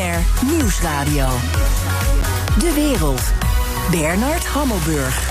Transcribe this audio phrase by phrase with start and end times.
[0.00, 1.26] Nieuwsradio.
[2.58, 3.22] De wereld.
[3.90, 5.30] Bernard Hammelburg.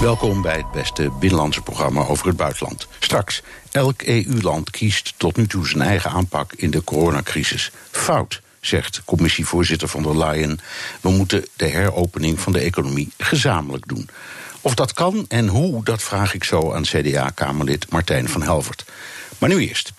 [0.00, 2.88] Welkom bij het beste binnenlandse programma over het buitenland.
[2.98, 7.70] Straks, elk EU-land kiest tot nu toe zijn eigen aanpak in de coronacrisis.
[7.90, 10.60] Fout, zegt commissievoorzitter van der Leyen.
[11.00, 14.08] We moeten de heropening van de economie gezamenlijk doen.
[14.60, 18.84] Of dat kan en hoe, dat vraag ik zo aan CDA-Kamerlid Martijn van Helvert.
[19.38, 19.92] Maar nu eerst.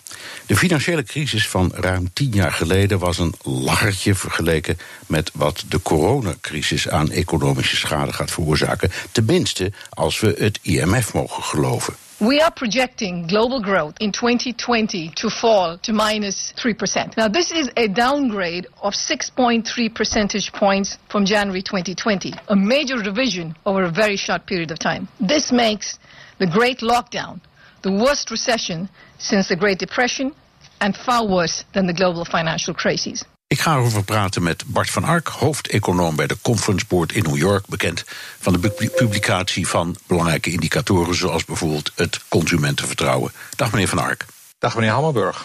[0.46, 5.82] De financiële crisis van ruim tien jaar geleden was een lachertje vergeleken met wat de
[5.82, 8.90] coronacrisis aan economische schade gaat veroorzaken.
[9.12, 11.94] Tenminste, als we het IMF mogen geloven.
[12.20, 17.16] We are projecting global growth in 2020 to fall to minus 3%.
[17.16, 23.54] Now, this is a downgrade of 6.3 percentage points from January 2020, a major revision
[23.64, 25.08] over a very short period of time.
[25.18, 25.98] This makes
[26.38, 27.40] the Great Lockdown
[27.82, 28.88] the worst recession
[29.20, 30.32] since the Great Depression
[30.78, 33.24] and far worse than the global financial crisis.
[33.46, 37.36] Ik ga erover praten met Bart van Ark, hoofdeconoom bij de Conference Board in New
[37.36, 38.04] York, bekend
[38.40, 43.32] van de publicatie van belangrijke indicatoren zoals bijvoorbeeld het consumentenvertrouwen.
[43.56, 44.26] Dag meneer van Ark.
[44.58, 45.44] Dag meneer Hammelburg.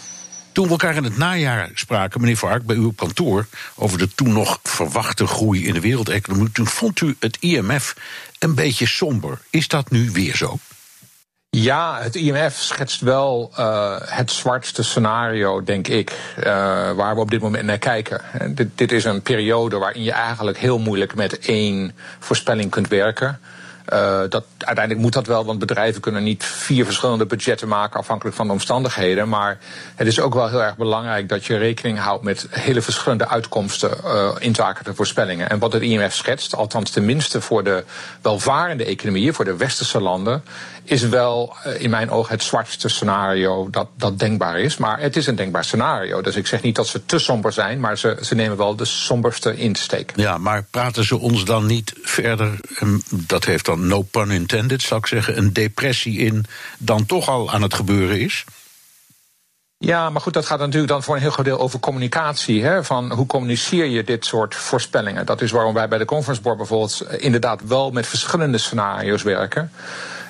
[0.51, 4.15] Toen we elkaar in het najaar spraken, meneer Van Ark, bij uw kantoor, over de
[4.15, 7.95] toen nog verwachte groei in de wereldeconomie, toen vond u het IMF
[8.39, 9.39] een beetje somber.
[9.49, 10.59] Is dat nu weer zo?
[11.57, 16.45] Ja, het IMF schetst wel uh, het zwartste scenario, denk ik, uh,
[16.91, 18.21] waar we op dit moment naar kijken.
[18.49, 23.39] Dit, dit, is een periode waarin je eigenlijk heel moeilijk met één voorspelling kunt werken.
[23.93, 28.35] Uh, dat, uiteindelijk moet dat wel, want bedrijven kunnen niet vier verschillende budgetten maken afhankelijk
[28.35, 29.29] van de omstandigheden.
[29.29, 29.57] Maar
[29.95, 33.91] het is ook wel heel erg belangrijk dat je rekening houdt met hele verschillende uitkomsten
[34.05, 35.49] uh, in zaken de voorspellingen.
[35.49, 37.83] En wat het IMF schetst, althans tenminste voor de
[38.21, 40.43] welvarende economieën, voor de westerse landen,
[40.85, 44.77] is wel uh, in mijn ogen het zwartste scenario dat, dat denkbaar is.
[44.77, 46.21] Maar het is een denkbaar scenario.
[46.21, 48.85] Dus ik zeg niet dat ze te somber zijn, maar ze, ze nemen wel de
[48.85, 50.11] somberste insteek.
[50.15, 52.59] Ja, maar praten ze ons dan niet verder,
[53.09, 56.45] dat heeft dan no pun intended, zou ik zeggen, een depressie in
[56.77, 58.45] dan toch al aan het gebeuren is?
[59.77, 62.63] Ja, maar goed, dat gaat natuurlijk dan voor een heel groot deel over communicatie.
[62.63, 62.83] Hè?
[62.83, 65.25] Van hoe communiceer je dit soort voorspellingen?
[65.25, 69.23] Dat is waarom wij bij de Conference Board bijvoorbeeld eh, inderdaad wel met verschillende scenario's
[69.23, 69.71] werken.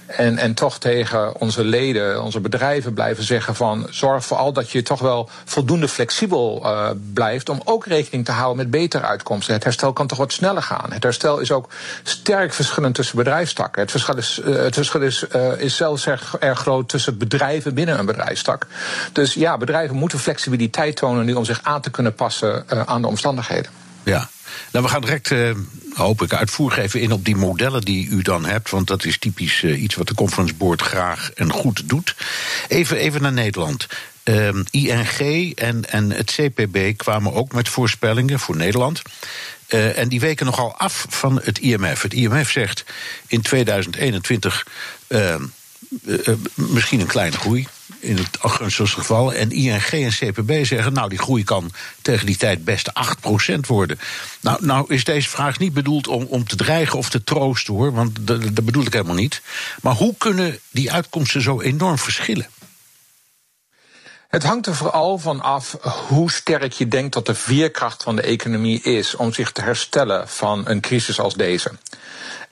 [0.05, 4.81] En, en toch tegen onze leden, onze bedrijven blijven zeggen van zorg vooral dat je
[4.81, 9.53] toch wel voldoende flexibel uh, blijft om ook rekening te houden met betere uitkomsten.
[9.53, 10.91] Het herstel kan toch wat sneller gaan.
[10.91, 11.69] Het herstel is ook
[12.03, 13.81] sterk verschillend tussen bedrijfstakken.
[13.81, 17.73] Het verschil is, uh, het verschil is, uh, is zelfs erg, erg groot tussen bedrijven
[17.73, 18.67] binnen een bedrijfstak.
[19.11, 23.07] Dus ja, bedrijven moeten flexibiliteit tonen nu om zich aan te kunnen passen aan de
[23.07, 23.72] omstandigheden.
[24.03, 24.27] Ja,
[24.72, 25.51] nou, we gaan direct, uh,
[25.94, 28.69] hoop ik, uitvoerig even in op die modellen die u dan hebt.
[28.69, 32.16] Want dat is typisch uh, iets wat de Conference Board graag en goed doet.
[32.67, 33.88] Even, even naar Nederland.
[34.23, 39.01] Ehm, ING en, en het CPB kwamen ook met voorspellingen voor Nederland.
[39.69, 42.01] Uh, en die weken nogal af van het IMF.
[42.01, 42.84] Het IMF zegt
[43.28, 44.67] in 2021
[45.07, 45.44] ehm,
[46.53, 47.67] misschien een kleine groei
[48.05, 49.33] in het gunstigste geval.
[49.33, 51.71] En ING en CPB zeggen, nou, die groei kan
[52.01, 52.91] tegen die tijd best
[53.55, 53.99] 8% worden.
[54.41, 57.93] Nou, nou is deze vraag niet bedoeld om, om te dreigen of te troosten, hoor.
[57.93, 59.41] Want dat, dat bedoel ik helemaal niet.
[59.81, 62.47] Maar hoe kunnen die uitkomsten zo enorm verschillen?
[64.27, 65.77] Het hangt er vooral van af
[66.07, 70.29] hoe sterk je denkt dat de veerkracht van de economie is om zich te herstellen
[70.29, 71.72] van een crisis als deze.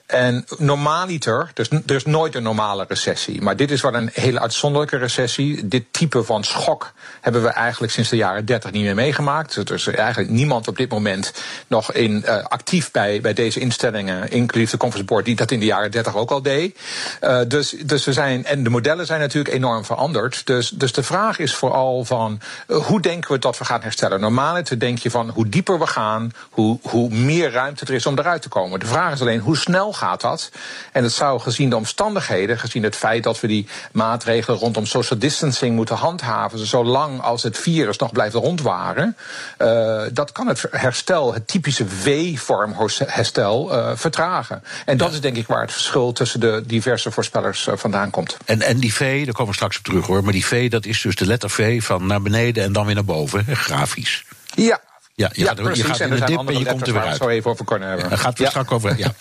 [0.06, 3.42] En normaliter, dus er is nooit een normale recessie.
[3.42, 5.68] Maar dit is wel een hele uitzonderlijke recessie.
[5.68, 9.56] Dit type van schok hebben we eigenlijk sinds de jaren 30 niet meer meegemaakt.
[9.56, 11.32] Er is eigenlijk niemand op dit moment
[11.66, 15.58] nog in, uh, actief bij, bij deze instellingen, inclusief de Conference Board, die dat in
[15.58, 16.78] de jaren 30 ook al deed.
[17.22, 20.46] Uh, dus, dus we zijn, en de modellen zijn natuurlijk enorm veranderd.
[20.46, 24.20] Dus, dus de vraag is vooral van uh, hoe denken we dat we gaan herstellen?
[24.20, 28.18] Normaliter denk je van hoe dieper we gaan, hoe, hoe meer ruimte er is om
[28.18, 28.80] eruit te komen.
[28.80, 30.50] De vraag is alleen hoe snel gaat dat?
[30.92, 35.18] En het zou gezien de omstandigheden, gezien het feit dat we die maatregelen rondom social
[35.18, 39.16] distancing moeten handhaven, zolang als het virus nog blijft rondwaren,
[39.58, 42.74] uh, dat kan het herstel, het typische V-vorm
[43.06, 44.62] herstel, uh, vertragen.
[44.84, 48.36] En dat is denk ik waar het verschil tussen de diverse voorspellers uh, vandaan komt.
[48.44, 50.84] En, en die V, daar komen we straks op terug hoor, maar die V, dat
[50.84, 54.24] is dus de letter V van naar beneden en dan weer naar boven, grafisch.
[54.54, 54.80] Ja,
[55.14, 57.16] ja, je, ja, precies, je gaat in de dip en je komt er weer uit.
[57.16, 58.08] Zo even over kunnen hebben.
[58.08, 58.50] Daar gaat we ja.
[58.50, 58.98] straks over.
[58.98, 59.14] Ja.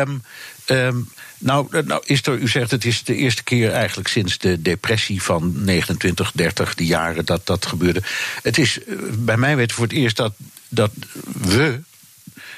[0.00, 0.22] um,
[0.66, 4.62] um, nou, nou, is er, u zegt het is de eerste keer eigenlijk sinds de
[4.62, 8.02] depressie van 29, 30, die jaren dat dat gebeurde.
[8.42, 8.78] Het is
[9.18, 10.32] bij mij weten voor het eerst dat,
[10.68, 10.90] dat
[11.24, 11.80] we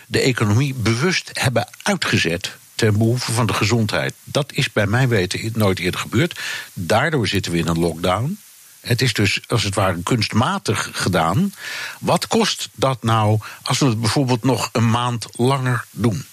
[0.06, 4.14] de economie bewust hebben uitgezet ten behoeve van de gezondheid.
[4.24, 6.40] Dat is bij mij weten nooit eerder gebeurd.
[6.72, 8.38] Daardoor zitten we in een lockdown.
[8.82, 11.54] Het is dus als het ware kunstmatig gedaan.
[12.00, 16.24] Wat kost dat nou als we het bijvoorbeeld nog een maand langer doen?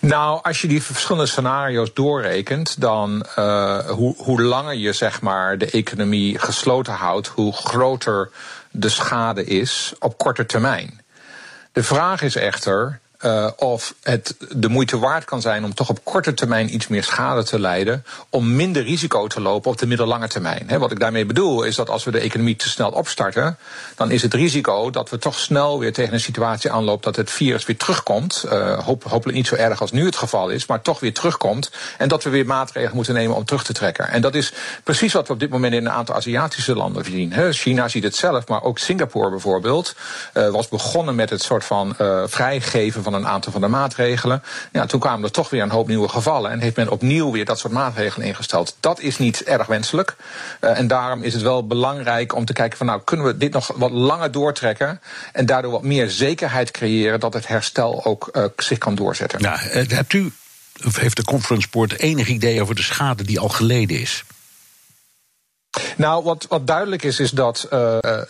[0.00, 5.58] Nou, als je die verschillende scenario's doorrekent, dan uh, hoe, hoe langer je zeg maar
[5.58, 8.30] de economie gesloten houdt, hoe groter
[8.70, 11.00] de schade is op korte termijn.
[11.72, 16.04] De vraag is echter, uh, of het de moeite waard kan zijn om toch op
[16.04, 20.28] korte termijn iets meer schade te leiden, om minder risico te lopen op de middellange
[20.28, 20.64] termijn.
[20.66, 23.56] He, wat ik daarmee bedoel is dat als we de economie te snel opstarten,
[23.96, 27.30] dan is het risico dat we toch snel weer tegen een situatie aanlopen dat het
[27.30, 28.44] virus weer terugkomt.
[28.46, 28.78] Uh,
[29.08, 31.70] hopelijk niet zo erg als nu het geval is, maar toch weer terugkomt.
[31.98, 34.08] En dat we weer maatregelen moeten nemen om terug te trekken.
[34.08, 34.52] En dat is
[34.84, 37.32] precies wat we op dit moment in een aantal Aziatische landen zien.
[37.32, 39.94] He, China ziet het zelf, maar ook Singapore bijvoorbeeld
[40.34, 41.94] uh, was begonnen met het soort van
[42.26, 44.42] vrijgeven van van een aantal van de maatregelen.
[44.72, 46.50] Ja, toen kwamen er toch weer een hoop nieuwe gevallen.
[46.50, 48.76] En heeft men opnieuw weer dat soort maatregelen ingesteld.
[48.80, 50.16] Dat is niet erg wenselijk.
[50.60, 53.52] Uh, en daarom is het wel belangrijk om te kijken van nou kunnen we dit
[53.52, 55.00] nog wat langer doortrekken.
[55.32, 59.40] En daardoor wat meer zekerheid creëren dat het herstel ook uh, zich kan doorzetten.
[59.40, 60.32] Ja, eh, hebt u,
[60.86, 64.24] of heeft de Conference Board enig idee over de schade die al geleden is?
[65.96, 67.70] Nou, wat, wat duidelijk is, is dat uh,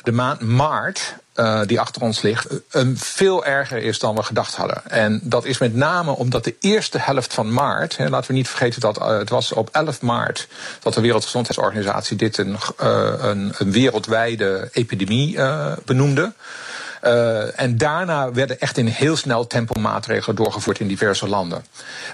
[0.02, 4.54] de maand maart uh, die achter ons ligt, um, veel erger is dan we gedacht
[4.54, 4.90] hadden.
[4.90, 8.48] En dat is met name omdat de eerste helft van maart, hè, laten we niet
[8.48, 10.48] vergeten dat uh, het was op 11 maart
[10.80, 15.38] dat de Wereldgezondheidsorganisatie dit een, uh, een, een wereldwijde epidemie
[15.84, 16.32] benoemde.
[17.02, 21.64] Uh, en daarna werden echt in heel snel tempo maatregelen doorgevoerd in diverse landen.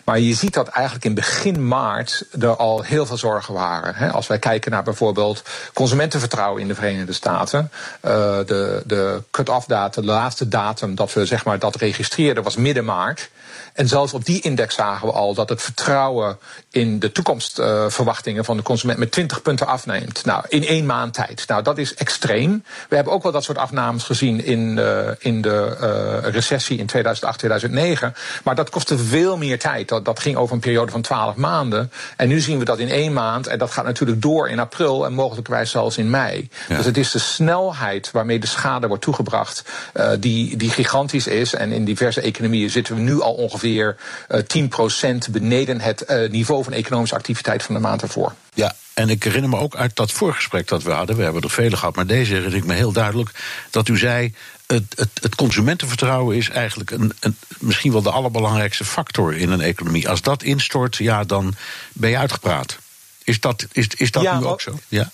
[0.05, 3.95] Maar je ziet dat eigenlijk in begin maart er al heel veel zorgen waren.
[3.95, 4.11] Hè.
[4.11, 5.43] Als wij kijken naar bijvoorbeeld
[5.73, 7.71] consumentenvertrouwen in de Verenigde Staten.
[8.05, 8.11] Uh,
[8.47, 12.85] de de cut-off datum, de laatste datum dat we zeg maar, dat registreerden was midden
[12.85, 13.31] maart.
[13.79, 16.39] En zelfs op die index zagen we al dat het vertrouwen
[16.71, 20.25] in de toekomstverwachtingen uh, van de consument met 20 punten afneemt.
[20.25, 21.45] Nou, in één maand tijd.
[21.47, 22.65] Nou, dat is extreem.
[22.89, 25.77] We hebben ook wel dat soort afnames gezien in, uh, in de
[26.23, 28.15] uh, recessie in 2008, 2009.
[28.45, 29.89] Maar dat kostte veel meer tijd.
[29.89, 31.93] Dat, dat ging over een periode van 12 maanden.
[32.17, 33.47] En nu zien we dat in één maand.
[33.47, 36.49] En dat gaat natuurlijk door in april en mogelijkwijs zelfs in mei.
[36.69, 36.77] Ja.
[36.77, 39.65] Dus het is de snelheid waarmee de schade wordt toegebracht
[39.95, 41.55] uh, die, die gigantisch is.
[41.55, 43.97] En in diverse economieën zitten we nu al ongeveer ongeveer
[44.29, 48.35] uh, 10% beneden het uh, niveau van economische activiteit van de maand ervoor.
[48.55, 51.51] Ja, en ik herinner me ook uit dat voorgesprek dat we hadden, we hebben er
[51.51, 53.31] vele gehad, maar deze herinner ik me heel duidelijk,
[53.71, 54.35] dat u zei.
[54.67, 59.61] Het, het, het consumentenvertrouwen is eigenlijk een, een, misschien wel de allerbelangrijkste factor in een
[59.61, 60.09] economie.
[60.09, 61.55] Als dat instort, ja, dan
[61.93, 62.79] ben je uitgepraat.
[63.25, 64.79] Is dat, is, is dat ja, nu ook zo?
[64.89, 65.11] Ja.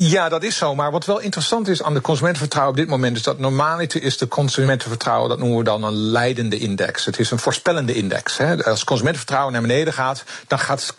[0.00, 0.74] Ja, dat is zo.
[0.74, 4.18] Maar wat wel interessant is aan de consumentenvertrouwen op dit moment is dat normaliter is
[4.18, 7.04] de consumentenvertrouwen, dat noemen we dan een leidende index.
[7.04, 8.36] Het is een voorspellende index.
[8.36, 8.64] Hè.
[8.64, 10.94] Als consumentenvertrouwen naar beneden gaat, dan gaat het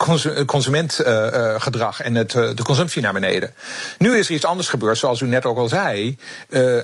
[0.46, 3.54] consumentgedrag en het, de consumptie naar beneden.
[3.98, 6.18] Nu is er iets anders gebeurd, zoals u net ook al zei.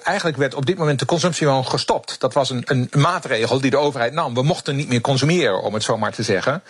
[0.03, 2.21] Eigenlijk werd op dit moment de consumptie gewoon gestopt.
[2.21, 4.35] Dat was een, een maatregel die de overheid nam.
[4.35, 6.63] We mochten niet meer consumeren, om het zo maar te zeggen.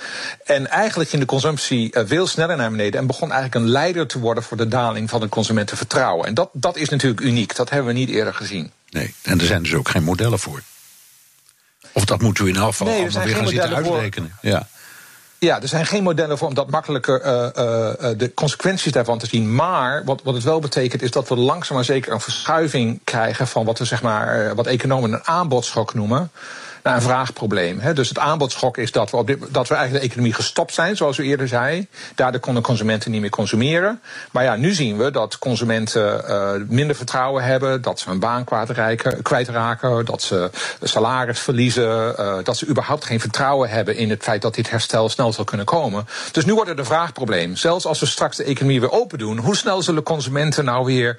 [0.45, 4.19] En eigenlijk ging de consumptie veel sneller naar beneden en begon eigenlijk een leider te
[4.19, 6.27] worden voor de daling van de consumenten vertrouwen.
[6.27, 7.57] En dat, dat is natuurlijk uniek.
[7.57, 8.73] Dat hebben we niet eerder gezien.
[8.91, 10.63] Nee, en er zijn dus ook geen modellen voor.
[11.93, 14.33] Of dat moeten we in geval nee, allemaal weer gaan zitten uitrekenen.
[14.41, 14.69] Ja.
[15.39, 19.27] Ja, er zijn geen modellen voor om dat makkelijker uh, uh, de consequenties daarvan te
[19.27, 19.55] zien.
[19.55, 23.47] Maar wat, wat het wel betekent is dat we langzaam maar zeker een verschuiving krijgen
[23.47, 26.31] van wat we zeg maar, wat economen een aanbodschok noemen
[26.87, 27.79] naar een vraagprobleem.
[27.81, 27.93] Hè.
[27.93, 30.97] Dus het aanbodschok is dat we, op dit, dat we eigenlijk de economie gestopt zijn,
[30.97, 31.87] zoals u eerder zei.
[32.15, 34.01] Daardoor konden consumenten niet meer consumeren.
[34.31, 38.45] Maar ja, nu zien we dat consumenten uh, minder vertrouwen hebben, dat ze hun baan
[39.23, 40.51] kwijtraken, dat ze
[40.83, 45.09] salaris verliezen, uh, dat ze überhaupt geen vertrouwen hebben in het feit dat dit herstel
[45.09, 46.07] snel zal kunnen komen.
[46.33, 47.57] Dus nu wordt het een vraagprobleem.
[47.57, 51.19] Zelfs als we straks de economie weer open doen, hoe snel zullen consumenten nou weer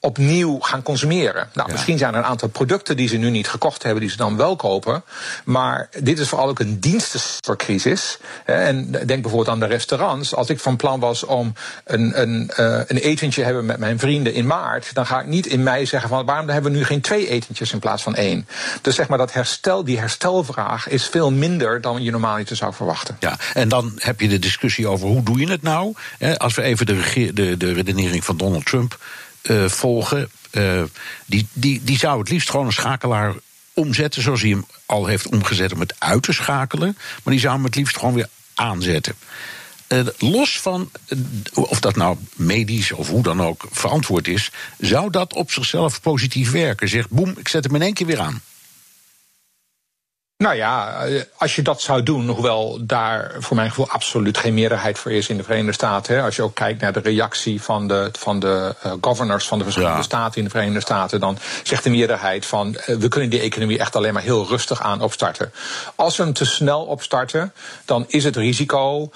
[0.00, 1.48] opnieuw gaan consumeren.
[1.52, 1.72] Nou, ja.
[1.72, 4.36] misschien zijn er een aantal producten die ze nu niet gekocht hebben, die ze dan
[4.36, 5.02] wel kopen.
[5.44, 8.18] Maar dit is vooral ook een dienstensectorcrisis.
[8.44, 10.34] En denk bijvoorbeeld aan de restaurants.
[10.34, 11.52] Als ik van plan was om
[11.84, 15.46] een, een, uh, een etentje hebben met mijn vrienden in maart, dan ga ik niet
[15.46, 18.48] in mei zeggen van waarom hebben we nu geen twee etentjes in plaats van één.
[18.82, 22.74] Dus zeg maar dat herstel, die herstelvraag is veel minder dan je normaal niet zou
[22.74, 23.16] verwachten.
[23.20, 25.94] Ja, en dan heb je de discussie over hoe doe je het nou?
[26.36, 28.98] Als we even de, de, de redenering van Donald Trump
[29.48, 30.30] uh, volgen.
[30.52, 30.82] Uh,
[31.26, 33.34] die, die, die zou het liefst gewoon een schakelaar
[33.74, 36.96] omzetten zoals hij hem al heeft omgezet om het uit te schakelen.
[37.22, 39.14] Maar die zou hem het liefst gewoon weer aanzetten.
[39.88, 40.90] Uh, los van
[41.54, 46.50] of dat nou medisch of hoe dan ook verantwoord is, zou dat op zichzelf positief
[46.50, 46.88] werken?
[46.88, 48.40] Zeg, boem, ik zet hem in één keer weer aan.
[50.38, 54.54] Nou ja, eh, als je dat zou doen, hoewel daar voor mijn gevoel absoluut geen
[54.54, 56.22] meerderheid voor is in de Verenigde Staten.
[56.22, 59.64] Als je ook kijkt naar de reactie van de, van de uh, governors van de
[59.64, 63.40] verschillende staten in de Verenigde Staten, dan zegt de meerderheid van uh, we kunnen die
[63.40, 65.52] economie echt alleen maar heel rustig aan opstarten.
[65.94, 67.52] Als we hem te snel opstarten,
[67.84, 69.10] dan is het risico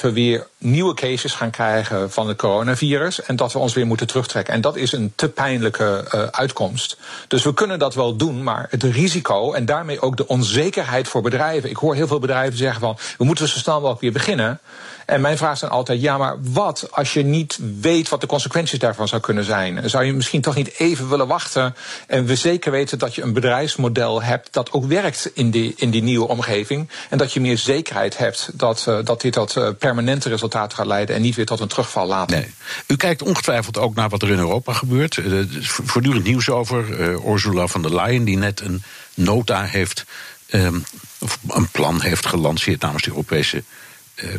[0.00, 4.06] we weer nieuwe cases gaan krijgen van het coronavirus en dat we ons weer moeten
[4.06, 4.54] terugtrekken.
[4.54, 6.96] En dat is een te pijnlijke uh, uitkomst.
[7.28, 11.22] Dus we kunnen dat wel doen, maar het risico en daarmee ook de onzekerheid voor
[11.22, 11.70] bedrijven.
[11.70, 14.60] Ik hoor heel veel bedrijven zeggen van we moeten zo snel mogelijk weer beginnen.
[15.06, 18.26] En mijn vraag is dan altijd: ja, maar wat als je niet weet wat de
[18.26, 19.90] consequenties daarvan zou kunnen zijn?
[19.90, 21.74] Zou je misschien toch niet even willen wachten
[22.06, 25.90] en we zeker weten dat je een bedrijfsmodel hebt dat ook werkt in die, in
[25.90, 29.68] die nieuwe omgeving en dat je meer zekerheid hebt dat, uh, dat dit tot uh,
[29.78, 32.36] permanente resultaten gaat leiden en niet weer tot een terugval later?
[32.36, 32.54] Nee.
[32.86, 35.16] U kijkt ongetwijfeld ook naar wat er in Europa gebeurt.
[35.16, 37.00] Er is voortdurend nieuws over.
[37.26, 38.82] Ursula von der Leyen, die net een
[39.14, 40.04] nota heeft,
[40.50, 40.84] um,
[41.18, 43.62] of een plan heeft gelanceerd namens de Europese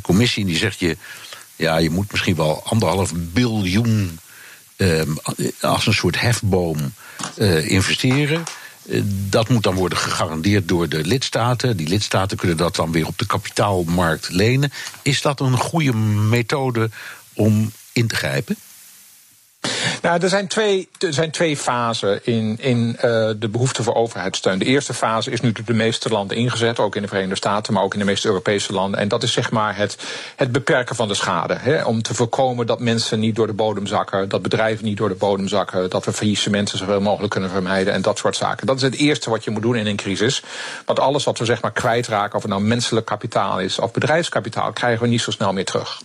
[0.02, 0.44] commissie.
[0.44, 0.98] En die zegt je,
[1.56, 4.20] ja, je moet misschien wel anderhalf biljoen
[4.78, 5.02] uh,
[5.62, 6.94] als een soort hefboom
[7.38, 8.44] uh, investeren.
[9.30, 11.78] Dat moet dan worden gegarandeerd door de lidstaten.
[11.78, 14.72] Die lidstaten kunnen dat dan weer op de kapitaalmarkt lenen.
[15.02, 16.90] Is dat een goede methode
[17.34, 18.56] om in te grijpen?
[20.02, 23.02] Nou, er zijn twee, er zijn twee fasen in, in uh,
[23.38, 24.60] de behoefte voor overheidssteun.
[24.60, 27.74] De eerste fase is nu door de meeste landen ingezet, ook in de Verenigde Staten,
[27.74, 29.00] maar ook in de meeste Europese landen.
[29.00, 29.98] En dat is zeg maar het,
[30.36, 31.56] het beperken van de schade.
[31.60, 35.10] Hè, om te voorkomen dat mensen niet door de bodem zakken, dat bedrijven niet door
[35.10, 38.68] de bodem zakken, dat we faillissementen zoveel mogelijk kunnen vermijden en dat soort zaken.
[38.68, 40.44] Dat is het eerste wat je moet doen in een crisis.
[40.86, 44.72] Want alles wat we zeg maar kwijtraken, of het nou menselijk kapitaal is of bedrijfskapitaal,
[44.72, 46.02] krijgen we niet zo snel meer terug.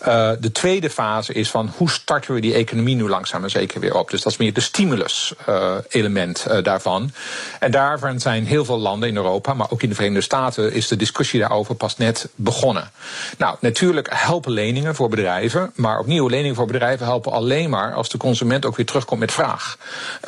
[0.00, 3.80] Uh, de tweede fase is van hoe starten we die economie nu langzaam en zeker
[3.80, 4.10] weer op.
[4.10, 7.12] Dus dat is meer de stimulus-element uh, uh, daarvan.
[7.60, 10.88] En daarvan zijn heel veel landen in Europa, maar ook in de Verenigde Staten, is
[10.88, 12.90] de discussie daarover pas net begonnen.
[13.38, 18.08] Nou, natuurlijk helpen leningen voor bedrijven, maar opnieuw, leningen voor bedrijven helpen alleen maar als
[18.08, 19.76] de consument ook weer terugkomt met vraag.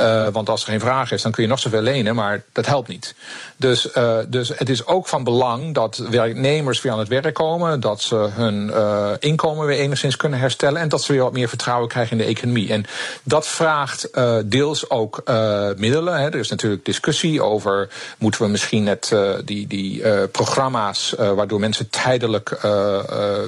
[0.01, 2.67] Uh, want als er geen vraag is, dan kun je nog zoveel lenen, maar dat
[2.67, 3.15] helpt niet.
[3.57, 3.89] Dus,
[4.29, 8.17] dus het is ook van belang dat werknemers weer aan het werk komen, dat ze
[8.17, 8.73] hun
[9.19, 12.25] inkomen weer enigszins kunnen herstellen en dat ze weer wat meer vertrouwen krijgen in de
[12.25, 12.40] economie.
[12.43, 12.85] En
[13.23, 16.21] dat vraagt uh, deels ook uh, middelen.
[16.21, 16.27] Hè.
[16.27, 21.91] Er is natuurlijk discussie over moeten we misschien net uh, die, die programma's waardoor mensen
[21.91, 22.59] tijdelijk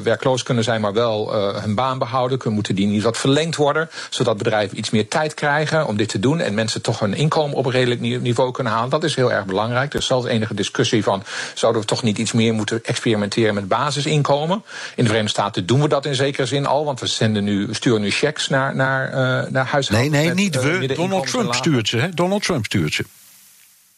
[0.02, 2.52] werkloos kunnen zijn, maar wel hun baan behouden.
[2.52, 6.18] Moeten die niet wat verlengd worden, zodat bedrijven iets meer tijd krijgen om dit te
[6.18, 8.90] doen en mensen toch hun inkomen op een redelijk niveau kunnen halen.
[8.90, 9.92] Dat is heel erg belangrijk.
[9.92, 11.22] Er is zelfs enige discussie van
[11.54, 14.64] zouden we toch niet iets meer moeten experimenteren met basisinkomen.
[14.96, 18.00] In de Verenigde Staten doen we dat in zekere zin al, want we nu, sturen
[18.00, 20.12] nu checks naar, uh, naar huishoudens.
[20.12, 20.94] Nee, nee, niet we.
[20.94, 21.96] Donald Trump stuurt ze.
[21.96, 22.10] Hè?
[22.10, 23.04] Donald Trump stuurt ze.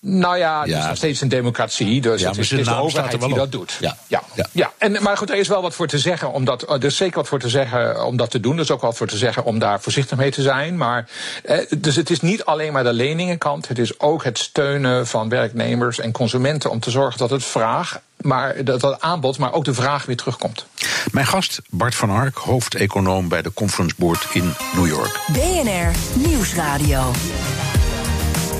[0.06, 0.78] Nou ja, het ja.
[0.78, 3.52] is nog steeds een democratie, dus ja, het is, het is de overheid die dat
[3.52, 3.76] doet.
[3.80, 3.96] Ja.
[4.06, 4.22] Ja.
[4.34, 4.46] Ja.
[4.52, 4.72] ja.
[4.78, 7.16] En, maar goed, er is wel wat voor te zeggen, om dat, er is zeker
[7.16, 8.54] wat voor te zeggen om dat te doen.
[8.54, 10.76] Er is ook wat voor te zeggen om daar voorzichtig mee te zijn.
[10.76, 11.08] Maar,
[11.44, 15.28] eh, dus het is niet alleen maar de leningenkant, het is ook het steunen van
[15.28, 19.64] werknemers en consumenten om te zorgen dat het vraag maar dat het aanbod, maar ook
[19.64, 20.66] de vraag weer terugkomt.
[21.12, 25.20] Mijn gast Bart van Ark, hoofdeconoom bij de Conference Board in New York.
[25.32, 25.90] BNR
[26.28, 27.12] Nieuwsradio.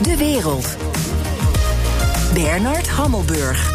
[0.03, 0.77] De wereld.
[2.35, 3.73] Bernard Hammelburg.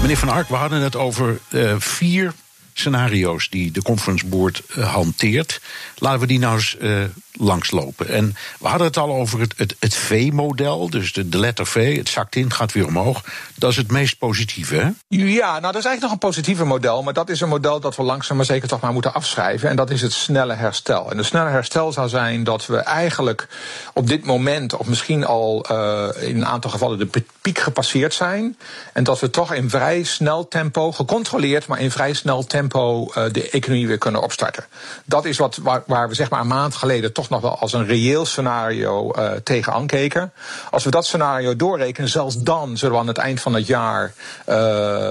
[0.00, 2.32] Meneer Van Ark, we hadden het over uh, vier
[2.72, 5.60] scenario's die de Conference Board uh, hanteert.
[5.98, 8.08] Laten we die nou eens uh, langslopen.
[8.08, 11.96] En we hadden het al over het, het, het V-model, dus de, de letter V,
[11.96, 13.24] het zakt in, gaat weer omhoog.
[13.54, 14.90] Dat is het meest positieve, hè?
[15.08, 17.96] Ja, nou, dat is eigenlijk nog een positieve model, maar dat is een model dat
[17.96, 19.68] we langzaam maar zeker toch maar moeten afschrijven.
[19.68, 21.10] En dat is het snelle herstel.
[21.10, 23.48] En het snelle herstel zou zijn dat we eigenlijk
[23.94, 28.58] op dit moment, of misschien al uh, in een aantal gevallen, de piek gepasseerd zijn.
[28.92, 33.24] En dat we toch in vrij snel tempo, gecontroleerd, maar in vrij snel tempo, uh,
[33.32, 34.64] de economie weer kunnen opstarten.
[35.04, 37.72] Dat is wat, waar, waar we zeg maar een maand geleden toch nog wel als
[37.72, 40.32] een reëel scenario uh, tegenaan keken.
[40.70, 44.12] Als we dat scenario doorrekenen, zelfs dan zullen we aan het eind van het jaar
[44.48, 44.56] uh,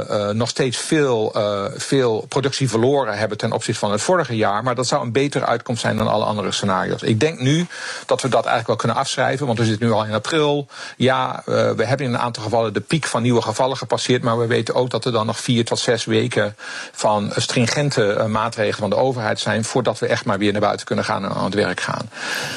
[0.09, 1.35] uh, nog steeds veel,
[1.75, 4.63] veel productie verloren hebben ten opzichte van het vorige jaar.
[4.63, 7.01] Maar dat zou een betere uitkomst zijn dan alle andere scenario's.
[7.01, 7.67] Ik denk nu
[8.05, 10.67] dat we dat eigenlijk wel kunnen afschrijven, want we zitten nu al in april.
[10.97, 14.47] Ja, we hebben in een aantal gevallen de piek van nieuwe gevallen gepasseerd, maar we
[14.47, 16.55] weten ook dat er dan nog vier tot zes weken
[16.91, 21.05] van stringente maatregelen van de overheid zijn voordat we echt maar weer naar buiten kunnen
[21.05, 21.98] gaan en aan het werk gaan.
[21.99, 22.09] Gaan.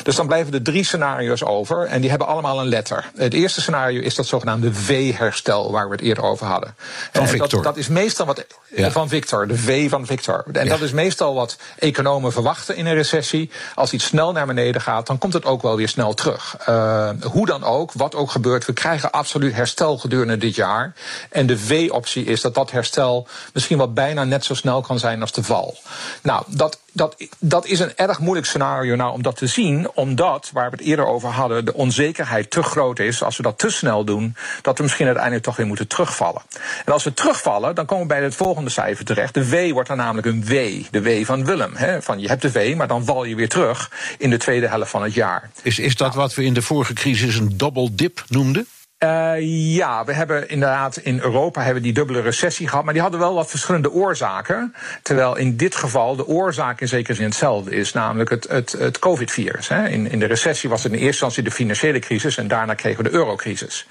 [0.02, 3.10] Dus dan blijven er drie scenario's over en die hebben allemaal een letter.
[3.16, 6.74] Het eerste scenario is dat zogenaamde V-herstel, waar we het eerder over hadden.
[7.12, 7.48] Van Victor.
[7.48, 8.44] Dat, dat, is meestal wat.
[8.74, 10.44] Van Victor, de V van Victor.
[10.52, 13.50] En dat is meestal wat economen verwachten in een recessie.
[13.74, 16.56] Als iets snel naar beneden gaat, dan komt het ook wel weer snel terug.
[16.68, 20.92] Uh, hoe dan ook, wat ook gebeurt, we krijgen absoluut herstel gedurende dit jaar.
[21.30, 25.20] En de V-optie is dat dat herstel misschien wel bijna net zo snel kan zijn
[25.20, 25.78] als de val.
[26.22, 30.50] Nou, dat dat, dat is een erg moeilijk scenario nou om dat te zien, omdat,
[30.52, 33.22] waar we het eerder over hadden, de onzekerheid te groot is.
[33.22, 36.42] Als we dat te snel doen, dat we misschien uiteindelijk toch weer moeten terugvallen.
[36.84, 39.34] En als we terugvallen, dan komen we bij het volgende cijfer terecht.
[39.34, 41.72] De W wordt dan namelijk een W, de W van Willem.
[41.74, 42.02] Hè?
[42.02, 44.90] Van je hebt de W, maar dan val je weer terug in de tweede helft
[44.90, 45.50] van het jaar.
[45.62, 48.66] Is, is dat wat we in de vorige crisis een double dip noemden?
[49.04, 49.34] Uh,
[49.74, 53.34] ja, we hebben inderdaad in Europa hebben die dubbele recessie gehad, maar die hadden wel
[53.34, 54.74] wat verschillende oorzaken.
[55.02, 58.98] Terwijl in dit geval de oorzaak in zekere zin hetzelfde is, namelijk het, het, het
[58.98, 59.68] COVID-virus.
[59.68, 63.04] In, in de recessie was het in eerste instantie de financiële crisis en daarna kregen
[63.04, 63.86] we de eurocrisis.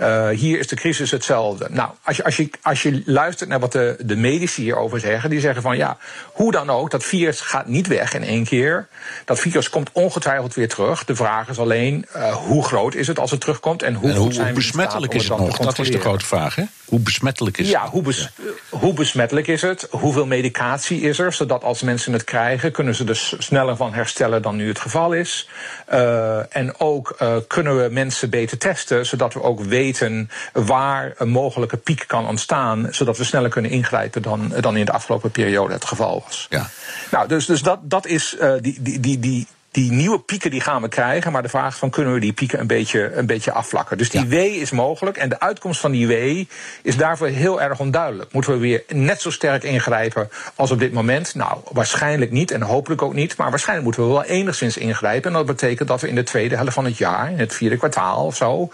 [0.00, 1.66] Uh, hier is de crisis hetzelfde.
[1.70, 5.30] Nou, als je, als je, als je luistert naar wat de, de medici hierover zeggen,
[5.30, 5.96] die zeggen van ja,
[6.32, 8.88] hoe dan ook, dat virus gaat niet weg in één keer.
[9.24, 11.04] Dat virus komt ongetwijfeld weer terug.
[11.04, 14.16] De vraag is alleen uh, hoe groot is het als het terugkomt en hoe en
[14.16, 15.56] goed zijn hoe besmettelijk is het nog?
[15.56, 16.64] Dat is de grote vraag, hè?
[16.84, 17.90] Hoe besmettelijk is ja, het?
[17.90, 18.30] Hoe, bes
[18.68, 19.88] hoe besmettelijk is het?
[19.90, 21.32] Hoeveel medicatie is er?
[21.32, 25.12] Zodat als mensen het krijgen, kunnen ze er sneller van herstellen dan nu het geval
[25.12, 25.48] is.
[25.92, 31.28] Uh, en ook uh, kunnen we mensen beter testen, zodat we ook weten waar een
[31.28, 35.72] mogelijke piek kan ontstaan, zodat we sneller kunnen ingrijpen dan, dan in de afgelopen periode
[35.72, 36.46] het geval was.
[36.50, 36.70] Ja.
[37.10, 40.60] Nou, dus, dus dat, dat is uh, die, die, die, die die nieuwe pieken die
[40.60, 41.32] gaan we krijgen.
[41.32, 43.98] Maar de vraag is van kunnen we die pieken een beetje, een beetje afvlakken.
[43.98, 44.26] Dus die ja.
[44.26, 45.16] W is mogelijk.
[45.16, 46.44] En de uitkomst van die W
[46.82, 48.32] is daarvoor heel erg onduidelijk.
[48.32, 51.34] Moeten we weer net zo sterk ingrijpen als op dit moment?
[51.34, 53.36] Nou, waarschijnlijk niet en hopelijk ook niet.
[53.36, 55.30] Maar waarschijnlijk moeten we wel enigszins ingrijpen.
[55.30, 57.76] En dat betekent dat we in de tweede helft van het jaar, in het vierde
[57.76, 58.70] kwartaal of zo.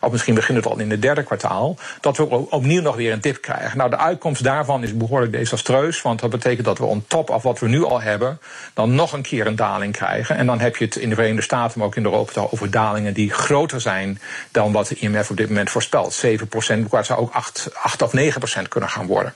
[0.00, 1.76] Of misschien begint het al in het derde kwartaal.
[2.00, 3.78] Dat we opnieuw nog weer een tip krijgen.
[3.78, 6.02] Nou, de uitkomst daarvan is behoorlijk desastreus.
[6.02, 8.38] Want dat betekent dat we on top af wat we nu al hebben.
[8.74, 10.39] dan nog een keer een daling krijgen.
[10.40, 13.14] En dan heb je het in de Verenigde Staten, maar ook in Europa, over dalingen
[13.14, 14.20] die groter zijn
[14.50, 16.12] dan wat de IMF op dit moment voorspelt.
[16.12, 19.34] 7 procent, maar zou ook 8, 8 of 9 procent kunnen gaan worden.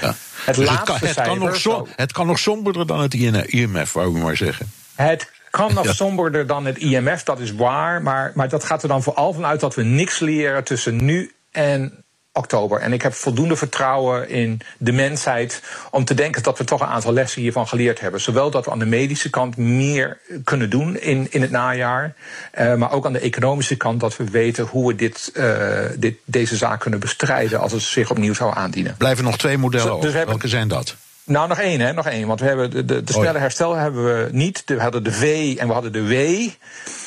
[0.00, 0.14] Ja.
[0.44, 3.92] Het, dus het, kan, het, kan nog som, het kan nog somberder dan het IMF,
[3.92, 4.72] wou ik maar zeggen.
[4.94, 8.02] Het kan nog somberder dan het IMF, dat is waar.
[8.02, 12.04] Maar, maar dat gaat er dan vooral vanuit dat we niks leren tussen nu en
[12.32, 12.80] oktober.
[12.80, 16.86] En ik heb voldoende vertrouwen in de mensheid om te denken dat we toch een
[16.86, 18.20] aantal lessen hiervan geleerd hebben.
[18.20, 22.14] Zowel dat we aan de medische kant meer kunnen doen in, in het najaar,
[22.58, 26.16] uh, maar ook aan de economische kant dat we weten hoe we dit, uh, dit,
[26.24, 28.94] deze zaak kunnen bestrijden als het zich opnieuw zou aandienen.
[28.98, 30.96] Blijven nog twee modellen dus, dus Welke zijn dat?
[31.24, 32.26] Nou, nog één, hè, nog één.
[32.26, 34.62] Want we hebben de, de, de snelle herstel hebben we niet.
[34.66, 36.12] We hadden de V en we hadden de W.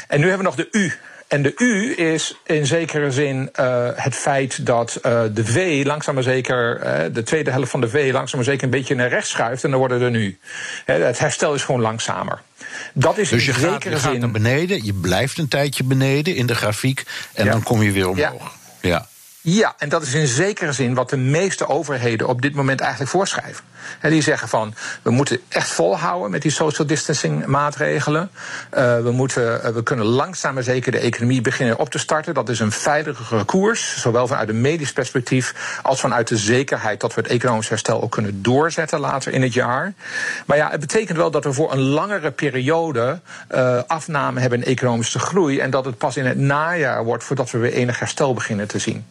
[0.07, 0.93] En nu hebben we nog de U.
[1.35, 6.13] En de U is in zekere zin uh, het feit dat uh, de V langzaam
[6.13, 9.09] maar zeker, uh, de tweede helft van de V langzaam maar zeker een beetje naar
[9.09, 9.63] rechts schuift.
[9.63, 10.37] En dan worden er nu.
[10.85, 12.41] het herstel is gewoon langzamer.
[12.93, 14.11] Dat is dus je, in gaat, zekere je zin...
[14.11, 17.03] gaat naar beneden, je blijft een tijdje beneden in de grafiek.
[17.33, 17.51] En ja.
[17.51, 18.55] dan kom je weer omhoog.
[18.81, 18.89] Ja.
[18.89, 19.07] ja.
[19.47, 23.11] Ja, en dat is in zekere zin wat de meeste overheden op dit moment eigenlijk
[23.11, 23.63] voorschrijven.
[23.99, 28.29] En die zeggen van, we moeten echt volhouden met die social distancing maatregelen.
[28.77, 32.33] Uh, we, moeten, uh, we kunnen langzaam maar zeker de economie beginnen op te starten.
[32.33, 37.13] Dat is een veiligere koers, zowel vanuit een medisch perspectief als vanuit de zekerheid dat
[37.13, 39.93] we het economisch herstel ook kunnen doorzetten later in het jaar.
[40.45, 43.19] Maar ja, het betekent wel dat we voor een langere periode
[43.51, 47.51] uh, afname hebben in economische groei en dat het pas in het najaar wordt voordat
[47.51, 49.05] we weer enig herstel beginnen te zien.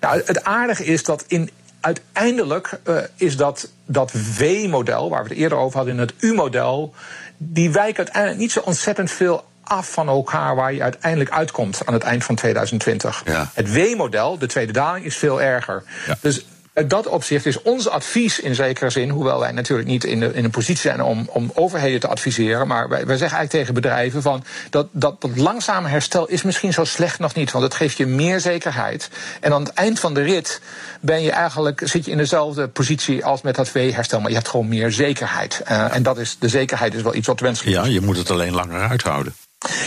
[0.00, 5.38] Nou, het aardige is dat in uiteindelijk uh, is dat, dat V-model, waar we het
[5.38, 6.94] eerder over hadden, in het U-model,
[7.36, 11.94] die wijken uiteindelijk niet zo ontzettend veel af van elkaar waar je uiteindelijk uitkomt aan
[11.94, 13.22] het eind van 2020.
[13.24, 13.50] Ja.
[13.54, 15.82] Het W-model, de tweede daling, is veel erger.
[16.06, 16.16] Ja.
[16.20, 20.20] Dus uit dat opzicht is ons advies in zekere zin, hoewel wij natuurlijk niet in,
[20.20, 23.74] de, in positie zijn om, om overheden te adviseren, maar wij, wij zeggen eigenlijk tegen
[23.74, 27.74] bedrijven van dat, dat, dat langzame herstel is misschien zo slecht nog niet, want het
[27.74, 29.10] geeft je meer zekerheid.
[29.40, 30.60] En aan het eind van de rit
[31.00, 34.48] ben je eigenlijk, zit je in dezelfde positie als met dat V-herstel, maar je hebt
[34.48, 35.62] gewoon meer zekerheid.
[35.70, 37.92] Uh, en dat is, de zekerheid is wel iets wat wenselijk Ja, is.
[37.92, 39.34] je moet het alleen langer uithouden.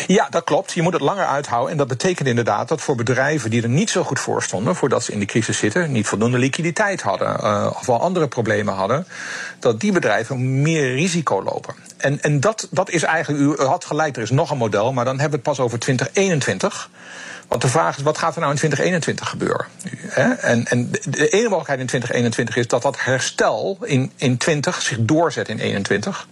[0.08, 0.74] Ja, dat klopt.
[0.74, 1.72] Je moet het langer uithouden.
[1.72, 5.04] En dat betekent inderdaad dat voor bedrijven die er niet zo goed voor stonden, voordat
[5.04, 9.08] ze in de crisis zitten, niet voldoende liquiditeit hadden, uh, of wel andere problemen hadden,
[9.60, 11.76] dat die bedrijven meer risico lopen.
[11.98, 15.06] En, en dat, dat is eigenlijk, u had gelijk, er is nog een model, maar
[15.06, 16.90] dan hebben we het pas over 2021.
[17.48, 19.66] Want de vraag is, wat gaat er nou in 2021 gebeuren?
[20.42, 24.98] En, en de ene mogelijkheid in 2021 is dat dat herstel in, in 20 zich
[25.00, 26.28] doorzet in 21.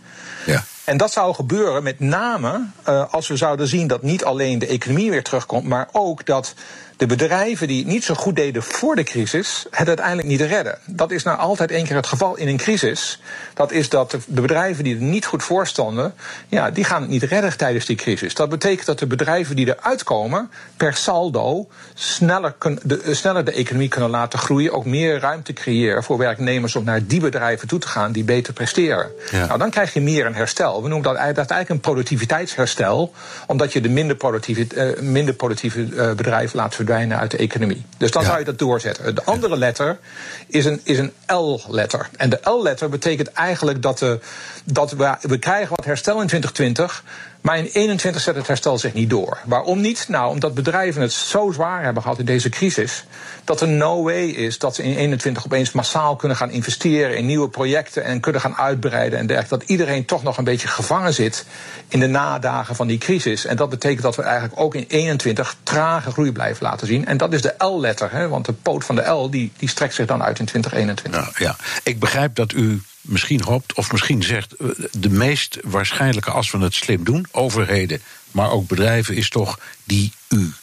[0.45, 0.63] Ja.
[0.87, 4.67] En dat zou gebeuren met name uh, als we zouden zien dat niet alleen de
[4.67, 6.53] economie weer terugkomt, maar ook dat
[6.97, 10.77] de bedrijven die het niet zo goed deden voor de crisis, het uiteindelijk niet redden.
[10.85, 13.21] Dat is nou altijd één keer het geval in een crisis.
[13.53, 16.13] Dat is dat de bedrijven die er niet goed voor stonden,
[16.47, 18.33] ja, die gaan het niet redden tijdens die crisis.
[18.33, 23.51] Dat betekent dat de bedrijven die eruit komen, per saldo, sneller, de, eh, sneller de
[23.51, 24.73] economie kunnen laten groeien.
[24.73, 28.53] Ook meer ruimte creëren voor werknemers om naar die bedrijven toe te gaan die beter
[28.53, 29.11] presteren.
[29.31, 30.83] Nou, dan krijg je meer een herstel.
[30.83, 33.13] We noemen dat, dat eigenlijk een productiviteitsherstel,
[33.47, 37.85] omdat je de minder productieve, uh, minder productieve uh, bedrijven laat verdwijnen uit de economie.
[37.97, 39.15] Dus dan zou je dat doorzetten.
[39.15, 39.99] De andere letter
[40.47, 42.09] is een, is een L-letter.
[42.17, 44.19] En de L-letter betekent eigenlijk dat, de,
[44.63, 47.03] dat we, we krijgen wat herstel in 2020.
[47.41, 49.37] Maar in 21 zet het herstel zich niet door.
[49.45, 50.05] Waarom niet?
[50.07, 53.05] Nou, omdat bedrijven het zo zwaar hebben gehad in deze crisis.
[53.43, 57.25] dat er no way is dat ze in 21 opeens massaal kunnen gaan investeren in
[57.25, 58.03] nieuwe projecten.
[58.03, 59.57] en kunnen gaan uitbreiden en dergelijke.
[59.57, 61.45] Dat iedereen toch nog een beetje gevangen zit
[61.87, 63.45] in de nadagen van die crisis.
[63.45, 67.05] En dat betekent dat we eigenlijk ook in 21 trage groei blijven laten zien.
[67.05, 70.05] En dat is de L-letter, want de poot van de L die, die strekt zich
[70.05, 71.21] dan uit in 2021.
[71.21, 76.31] Nou, ja, ik begrijp dat u misschien hoopt, of misschien zegt, eh, de meest waarschijnlijke
[76.31, 80.53] als we het slim doen, overheden, maar ook bedrijven, is toch die U.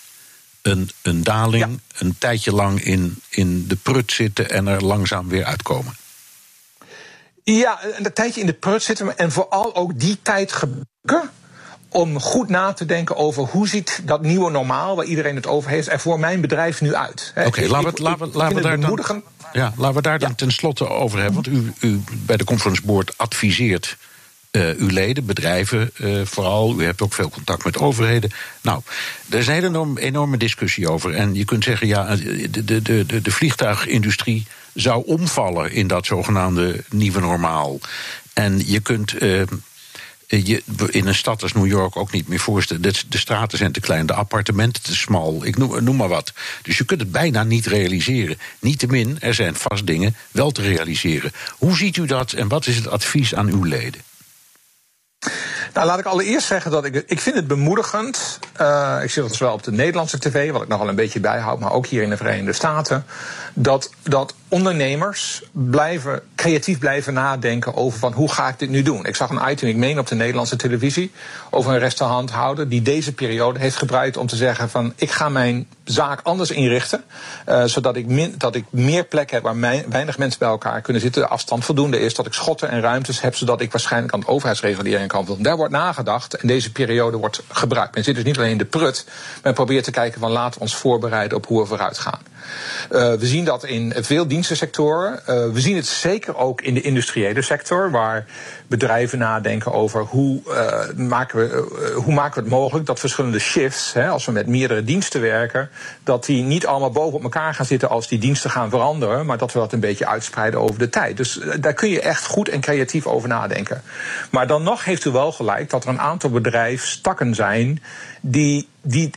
[0.62, 5.44] Een, een daling, een tijdje lang in, in de prut zitten en er langzaam weer
[5.44, 5.96] uitkomen.
[7.42, 11.32] Ja, een tijdje in de prut zitten en vooral ook die tijd gebruiken
[11.94, 15.70] om goed na te denken over hoe ziet dat nieuwe normaal, waar iedereen het over
[15.70, 17.32] heeft, er voor mijn bedrijf nu uit.
[17.36, 20.34] Oké, okay, laten we, laten we, laten we daar dan, ja, laten we daar dan
[20.34, 21.34] tenslotte over hebben.
[21.34, 23.96] Want u, u bij de Conference Board adviseert
[24.50, 26.80] uh, uw leden, bedrijven uh, vooral.
[26.80, 28.30] U hebt ook veel contact met overheden.
[28.60, 28.80] Nou,
[29.30, 31.14] er is een hele enorm, enorme discussie over.
[31.14, 36.84] En je kunt zeggen, ja, de, de, de, de vliegtuigindustrie zou omvallen in dat zogenaamde
[36.90, 37.78] nieuwe normaal.
[38.32, 39.22] En je kunt.
[39.22, 39.48] Uh, eh,
[40.26, 42.82] je in een stad als New York ook niet meer voorstellen.
[42.82, 46.32] De, straten zijn te klein, de appartementen te smal, ik noem, noem maar wat.
[46.62, 48.38] Dus je kunt het bijna niet realiseren.
[48.60, 51.32] Niettemin, er zijn vast dingen wel te realiseren.
[51.58, 54.00] Hoe ziet u dat en wat is het advies aan uw leden?
[55.74, 58.38] Nou, laat ik allereerst zeggen dat ik, ik vind het bemoedigend.
[58.60, 61.58] Uh, ik zie dat zowel op de Nederlandse tv, wat ik nog een beetje bijhoud,
[61.58, 63.04] maar ook hier in de Verenigde Staten.
[63.54, 69.06] Dat, dat ondernemers blijven, creatief blijven nadenken over van hoe ga ik dit nu doen.
[69.06, 71.12] Ik zag een item, ik meen op de Nederlandse televisie,
[71.50, 75.66] over een restauranthouder die deze periode heeft gebruikt om te zeggen van ik ga mijn
[75.84, 77.04] zaak anders inrichten.
[77.48, 81.02] Uh, zodat ik, min, dat ik meer plek heb waar weinig mensen bij elkaar kunnen
[81.02, 81.22] zitten.
[81.22, 82.14] De afstand voldoende is.
[82.14, 83.34] Dat ik schotten en ruimtes heb.
[83.34, 85.44] Zodat ik waarschijnlijk aan de overheidsregulering kan voldoen.
[85.68, 86.34] Wordt nagedacht.
[86.34, 87.94] En deze periode wordt gebruikt.
[87.94, 89.06] Men zit dus niet alleen in de prut.
[89.42, 92.20] Men probeert te kijken van laten we ons voorbereiden op hoe we vooruit gaan.
[92.90, 95.12] Uh, we zien dat in veel dienstensectoren.
[95.12, 98.26] Uh, we zien het zeker ook in de industriële sector, waar
[98.66, 103.92] bedrijven nadenken over hoe, uh, maken, we, hoe maken we het mogelijk dat verschillende shifts,
[103.92, 105.70] hè, als we met meerdere diensten werken,
[106.04, 109.38] dat die niet allemaal boven op elkaar gaan zitten als die diensten gaan veranderen, maar
[109.38, 111.16] dat we dat een beetje uitspreiden over de tijd.
[111.16, 113.82] Dus daar kun je echt goed en creatief over nadenken.
[114.30, 117.82] Maar dan nog heeft u wel gelijk dat er een aantal bedrijfstakken zijn
[118.26, 119.10] die, die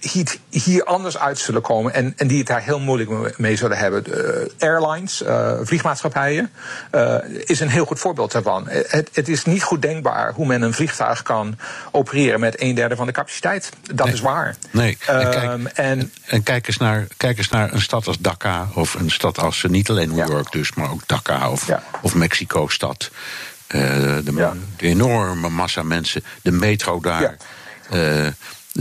[0.49, 4.03] hier anders uit zullen komen en, en die het daar heel moeilijk mee zullen hebben.
[4.03, 6.51] De airlines, uh, vliegmaatschappijen,
[6.95, 7.15] uh,
[7.45, 8.67] is een heel goed voorbeeld daarvan.
[8.67, 11.57] Het, het, is niet goed denkbaar hoe men een vliegtuig kan
[11.91, 13.69] opereren met een derde van de capaciteit.
[13.93, 14.55] Dat is waar.
[14.71, 14.97] Nee.
[15.05, 18.67] En kijk, um, en, en, kijk, eens naar, kijk eens naar een stad als Dhaka,
[18.73, 21.83] of een stad als niet alleen New York dus, maar ook Dhaka of, ja.
[22.01, 23.11] of Mexico-stad.
[23.67, 23.81] Uh,
[24.23, 24.53] de, ja.
[24.77, 27.37] de, enorme massa mensen, de metro daar.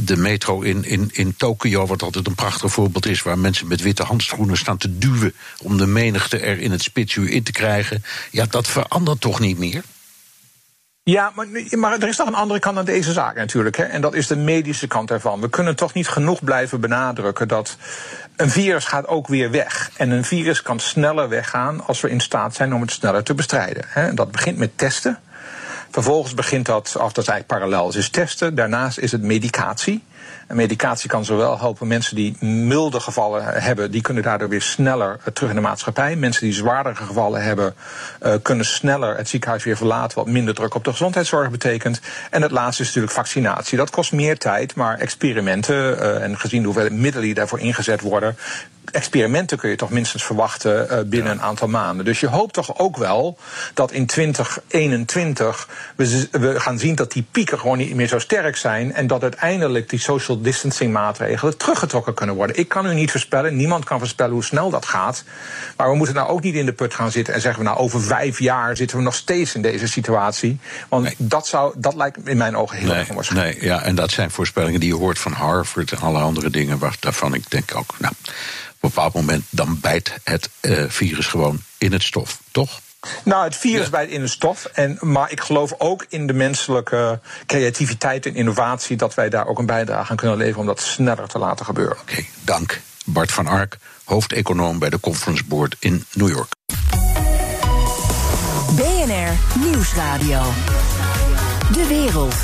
[0.04, 3.82] De metro in, in, in Tokio, wat altijd een prachtig voorbeeld is, waar mensen met
[3.82, 8.04] witte handschoenen staan te duwen om de menigte er in het spitsuur in te krijgen.
[8.30, 9.82] Ja, dat verandert toch niet meer?
[11.02, 13.76] Ja, maar, maar er is nog een andere kant aan deze zaak natuurlijk.
[13.76, 13.85] Hè?
[13.85, 15.40] En dat is de medische kant ervan.
[15.40, 17.76] We kunnen toch niet genoeg blijven benadrukken dat
[18.37, 19.90] een virus gaat ook weer weg.
[19.96, 23.35] En een virus kan sneller weggaan als we in staat zijn om het sneller te
[23.35, 23.85] bestrijden.
[23.87, 24.14] Hè?
[24.14, 25.18] Dat begint met testen.
[25.96, 28.54] Vervolgens begint dat, of dat eigenlijk parallel, is testen.
[28.54, 30.02] Daarnaast is het medicatie.
[30.48, 35.50] Medicatie kan zowel helpen mensen die milde gevallen hebben, die kunnen daardoor weer sneller terug
[35.50, 36.16] in de maatschappij.
[36.16, 37.74] Mensen die zwaardere gevallen hebben,
[38.22, 42.00] uh, kunnen sneller het ziekenhuis weer verlaten, wat minder druk op de gezondheidszorg betekent.
[42.30, 43.78] En het laatste is natuurlijk vaccinatie.
[43.78, 48.00] Dat kost meer tijd, maar experimenten, uh, en gezien de hoeveelheid middelen die daarvoor ingezet
[48.00, 48.36] worden,
[48.90, 52.04] experimenten kun je toch minstens verwachten uh, binnen een aantal maanden.
[52.04, 53.38] Dus je hoopt toch ook wel
[53.74, 58.56] dat in 2021 we, we gaan zien dat die pieken gewoon niet meer zo sterk
[58.56, 58.94] zijn.
[58.94, 62.59] En dat uiteindelijk die social distancing maatregelen teruggetrokken kunnen worden.
[62.59, 65.24] Ik kan u niet voorspellen, niemand kan voorspellen hoe snel dat gaat.
[65.76, 67.81] Maar we moeten nou ook niet in de put gaan zitten en zeggen we nou
[67.81, 70.59] over vijf jaar zitten we nog steeds in deze situatie.
[70.88, 73.61] Want dat, zou, dat lijkt in mijn ogen heel erg onwaarschijnlijk.
[73.61, 76.79] Nee, ja, en dat zijn voorspellingen die je hoort van Harvard en alle andere dingen
[76.79, 78.26] waarvan ik denk ook, nou, op
[78.81, 82.81] een bepaald moment dan bijt het uh, virus gewoon in het stof, toch?
[83.24, 83.90] Nou, het virus ja.
[83.90, 84.64] bijt in de stof.
[84.64, 88.96] En, maar ik geloof ook in de menselijke creativiteit en innovatie.
[88.96, 91.96] dat wij daar ook een bijdrage aan kunnen leveren om dat sneller te laten gebeuren.
[92.00, 92.80] Oké, okay, dank.
[93.04, 96.48] Bart van Ark, hoofdeconoom bij de Conference Board in New York.
[98.76, 100.42] BNR Nieuwsradio.
[101.72, 102.34] De wereld.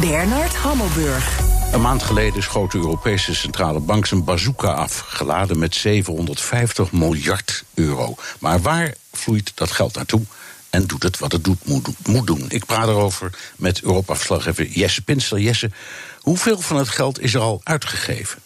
[0.00, 1.51] Bernard Hammelburg.
[1.72, 7.64] Een maand geleden schoot de Europese Centrale Bank zijn bazooka af, geladen met 750 miljard
[7.74, 8.14] euro.
[8.40, 10.22] Maar waar vloeit dat geld naartoe?
[10.70, 11.66] En doet het wat het doet,
[12.06, 12.44] moet, doen.
[12.48, 15.40] Ik praat erover met Europa-verslaggever Jesse Pinsler.
[15.40, 15.70] Jesse,
[16.20, 18.38] hoeveel van het geld is er al uitgegeven?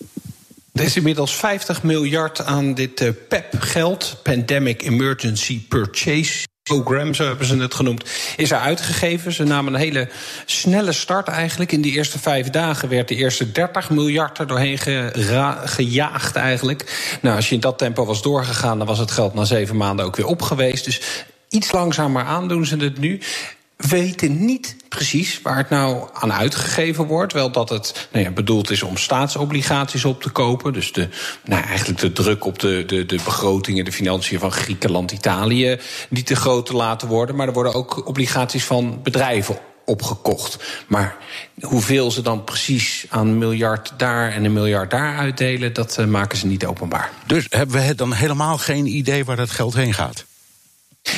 [0.73, 7.47] Er is inmiddels 50 miljard aan dit uh, PEP-geld, Pandemic Emergency Purchase program, zo hebben
[7.47, 8.05] ze het genoemd,
[8.37, 9.33] is er uitgegeven.
[9.33, 10.09] Ze namen een hele
[10.47, 11.73] snelle start eigenlijk.
[11.73, 14.79] In die eerste vijf dagen werd de eerste 30 miljard er doorheen
[15.65, 17.19] gejaagd eigenlijk.
[17.23, 20.07] Nou, als je in dat tempo was doorgegaan, dan was het geld na zeven maanden
[20.07, 20.85] ook weer op geweest.
[20.85, 21.01] Dus
[21.49, 23.21] iets langzamer aan doen ze het nu
[23.77, 27.33] weten niet precies waar het nou aan uitgegeven wordt.
[27.33, 30.73] Wel dat het nou ja, bedoeld is om staatsobligaties op te kopen.
[30.73, 31.09] Dus de,
[31.45, 36.27] nou, eigenlijk de druk op de, de, de begrotingen, de financiën van Griekenland, Italië niet
[36.27, 37.37] te groot te laten worden.
[37.37, 40.85] Maar er worden ook obligaties van bedrijven opgekocht.
[40.87, 41.17] Maar
[41.61, 46.07] hoeveel ze dan precies aan een miljard daar en een miljard daar uitdelen, dat uh,
[46.07, 47.11] maken ze niet openbaar.
[47.27, 50.25] Dus hebben we dan helemaal geen idee waar dat geld heen gaat?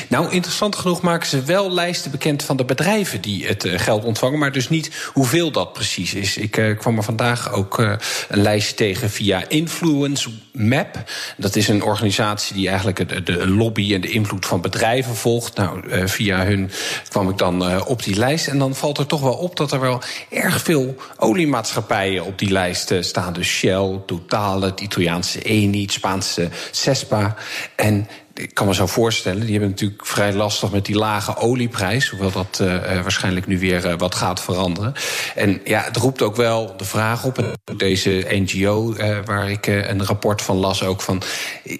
[0.09, 4.05] Nou, interessant genoeg maken ze wel lijsten bekend van de bedrijven die het uh, geld
[4.05, 6.37] ontvangen, maar dus niet hoeveel dat precies is.
[6.37, 7.93] Ik uh, kwam er vandaag ook uh,
[8.29, 11.05] een lijstje tegen via Influence Map.
[11.37, 15.57] Dat is een organisatie die eigenlijk de, de lobby en de invloed van bedrijven volgt.
[15.57, 16.71] Nou, via hun
[17.09, 18.47] kwam ik dan op die lijst.
[18.47, 22.51] En dan valt er toch wel op dat er wel erg veel oliemaatschappijen op die
[22.51, 23.33] lijst staan.
[23.33, 27.37] Dus Shell, Total, het Italiaanse Eni, het Spaanse Cespa.
[27.77, 32.09] En ik kan me zo voorstellen, die hebben natuurlijk vrij lastig met die lage olieprijs.
[32.09, 34.95] Hoewel dat uh, waarschijnlijk nu weer uh, wat gaat veranderen.
[35.35, 37.57] En ja, het roept ook wel de vraag op.
[37.77, 41.23] Deze NGO, waar ik een rapport van las, ook van.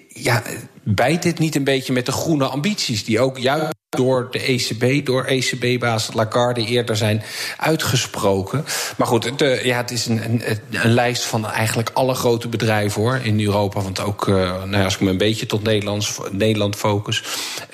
[0.07, 0.43] Ja,
[0.83, 5.05] bijt dit niet een beetje met de groene ambities die ook juist door de ECB,
[5.05, 7.23] door ECB-baas Lagarde eerder zijn
[7.57, 8.65] uitgesproken.
[8.97, 13.01] Maar goed, de, ja, het is een, een, een, lijst van eigenlijk alle grote bedrijven
[13.01, 13.81] hoor, in Europa.
[13.81, 17.23] Want ook, uh, nou ja, als ik me een beetje tot Nederlands, Nederland focus...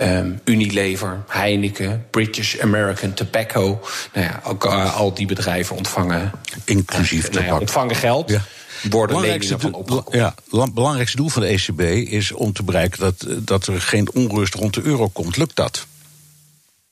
[0.02, 3.80] Um, Unilever, Heineken, British American Tobacco...
[4.14, 6.32] nou ja, ook uh, al die bedrijven ontvangen...
[6.66, 8.30] Inclusief nou ja, ontvangen geld...
[8.30, 8.42] Ja
[8.90, 10.16] worden leningen van opgekocht.
[10.16, 14.10] Ja, het belangrijkste doel van de ECB is om te bereiken dat, dat er geen
[14.14, 15.38] onrust rond de euro komt.
[15.38, 15.86] Lukt dat?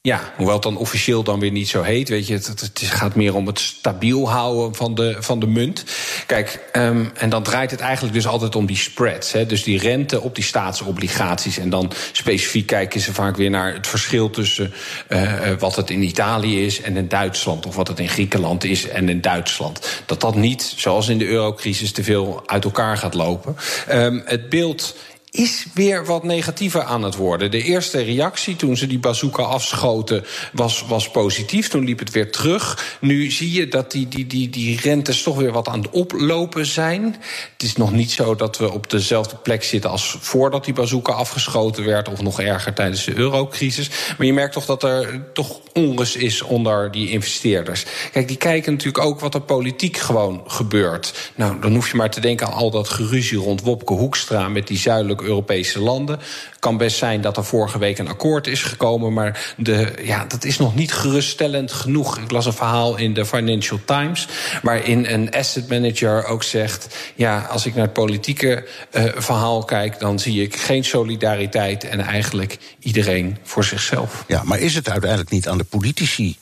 [0.07, 2.09] Ja, hoewel het dan officieel dan weer niet zo heet.
[2.09, 5.83] Weet je, het, het gaat meer om het stabiel houden van de, van de munt.
[6.25, 9.31] Kijk, um, en dan draait het eigenlijk dus altijd om die spreads.
[9.31, 11.57] Hè, dus die rente op die staatsobligaties.
[11.57, 14.73] En dan specifiek kijken ze vaak weer naar het verschil tussen
[15.09, 17.65] uh, wat het in Italië is en in Duitsland.
[17.65, 20.01] Of wat het in Griekenland is en in Duitsland.
[20.05, 23.55] Dat dat niet, zoals in de eurocrisis, te veel uit elkaar gaat lopen.
[23.91, 24.95] Um, het beeld
[25.33, 27.51] is weer wat negatiever aan het worden.
[27.51, 31.67] De eerste reactie toen ze die bazooka afschoten was, was positief.
[31.67, 32.97] Toen liep het weer terug.
[33.01, 36.65] Nu zie je dat die, die, die, die rentes toch weer wat aan het oplopen
[36.65, 37.03] zijn.
[37.51, 41.13] Het is nog niet zo dat we op dezelfde plek zitten als voordat die bazooka
[41.13, 43.89] afgeschoten werd, of nog erger tijdens de eurocrisis.
[44.17, 47.85] Maar je merkt toch dat er toch onrust is onder die investeerders.
[48.11, 51.31] Kijk, die kijken natuurlijk ook wat er politiek gewoon gebeurt.
[51.35, 54.67] Nou, dan hoef je maar te denken aan al dat geruzie rond Wopke Hoekstra met
[54.67, 56.19] die zuidelijke Europese landen.
[56.59, 60.43] Kan best zijn dat er vorige week een akkoord is gekomen, maar de, ja, dat
[60.43, 62.17] is nog niet geruststellend genoeg.
[62.17, 64.27] Ik las een verhaal in de Financial Times,
[64.61, 69.99] waarin een asset manager ook zegt: ja, als ik naar het politieke uh, verhaal kijk,
[69.99, 74.23] dan zie ik geen solidariteit en eigenlijk iedereen voor zichzelf.
[74.27, 76.37] Ja, maar is het uiteindelijk niet aan de politici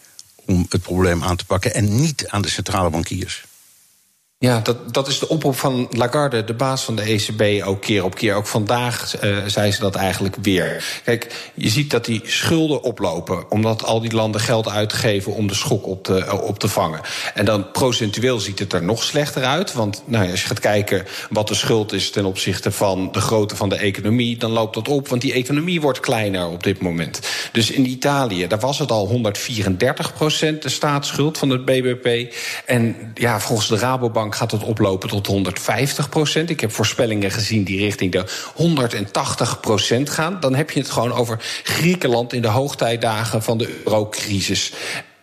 [0.46, 3.44] om het probleem aan te pakken en niet aan de centrale bankiers?
[4.41, 8.04] Ja, dat, dat is de oproep van Lagarde, de baas van de ECB, ook keer
[8.04, 8.34] op keer.
[8.34, 11.01] Ook vandaag uh, zei ze dat eigenlijk weer.
[11.04, 15.54] Kijk, je ziet dat die schulden oplopen, omdat al die landen geld uitgeven om de
[15.54, 16.99] schok op te, uh, op te vangen.
[17.34, 19.73] En dan procentueel ziet het er nog slechter uit.
[19.73, 23.56] Want nou, als je gaat kijken wat de schuld is ten opzichte van de grootte
[23.56, 27.19] van de economie, dan loopt dat op, want die economie wordt kleiner op dit moment.
[27.51, 32.34] Dus in Italië, daar was het al 134 procent de staatsschuld van het BBP.
[32.65, 36.50] En ja, volgens de Rabobank Gaat het oplopen tot 150 procent.
[36.50, 40.39] Ik heb voorspellingen gezien die richting de 180 procent gaan.
[40.39, 44.74] Dan heb je het gewoon over Griekenland in de hoogtijdagen van de eurocrisis.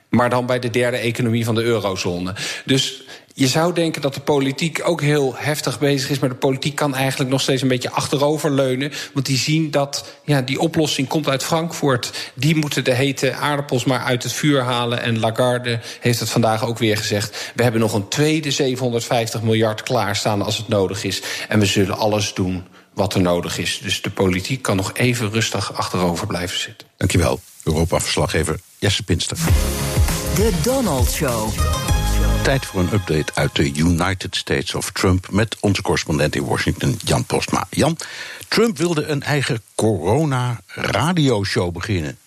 [0.09, 2.35] Maar dan bij de derde economie van de eurozone.
[2.65, 3.03] Dus
[3.39, 6.19] je zou denken dat de politiek ook heel heftig bezig is.
[6.19, 8.93] Maar de politiek kan eigenlijk nog steeds een beetje achteroverleunen.
[9.13, 12.33] Want die zien dat ja, die oplossing komt uit Frankfurt.
[12.35, 15.03] Die moeten de hete aardappels maar uit het vuur halen.
[15.03, 17.53] En Lagarde heeft het vandaag ook weer gezegd.
[17.55, 21.23] We hebben nog een tweede 750 miljard klaarstaan als het nodig is.
[21.49, 23.81] En we zullen alles doen wat er nodig is.
[23.83, 26.89] Dus de politiek kan nog even rustig achterover blijven zitten.
[26.97, 29.37] Dankjewel, Europa-verslaggever Jesse Pinster.
[30.35, 31.51] De Donald Show.
[32.49, 36.99] Tijd voor een update uit de United States of Trump met onze correspondent in Washington,
[37.05, 37.67] Jan Postma.
[37.71, 37.97] Jan,
[38.49, 42.19] Trump wilde een eigen corona-radioshow beginnen.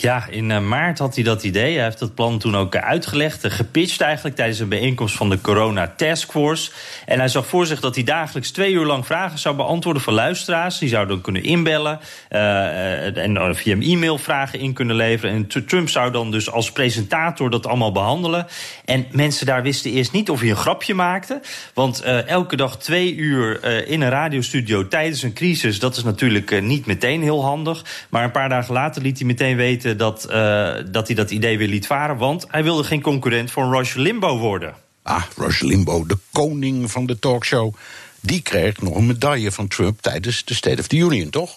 [0.00, 1.74] Ja, in eh, maart had hij dat idee.
[1.74, 5.40] Hij heeft dat plan toen ook uitgelegd, eh, gepitcht eigenlijk tijdens een bijeenkomst van de
[5.40, 6.70] Corona Task Force.
[7.06, 10.14] En hij zag voor zich dat hij dagelijks twee uur lang vragen zou beantwoorden van
[10.14, 10.78] luisteraars.
[10.78, 15.34] Die zouden kunnen inbellen uh, en via een e-mail vragen in kunnen leveren.
[15.34, 18.46] En Trump zou dan dus als presentator dat allemaal behandelen.
[18.84, 21.40] En mensen daar wisten eerst niet of hij een grapje maakte.
[21.74, 26.86] Want elke dag twee uur in een radiostudio tijdens een crisis, dat is natuurlijk niet
[26.86, 27.84] meteen heel handig.
[28.08, 31.58] Maar een paar dagen later liet hij meteen weten dat, uh, dat hij dat idee
[31.58, 32.16] weer liet varen.
[32.16, 34.74] Want hij wilde geen concurrent voor Rush Limbo worden.
[35.02, 37.74] Ah, Rush Limbo, de koning van de talkshow.
[38.20, 41.56] Die kreeg nog een medaille van Trump tijdens de State of the Union, toch?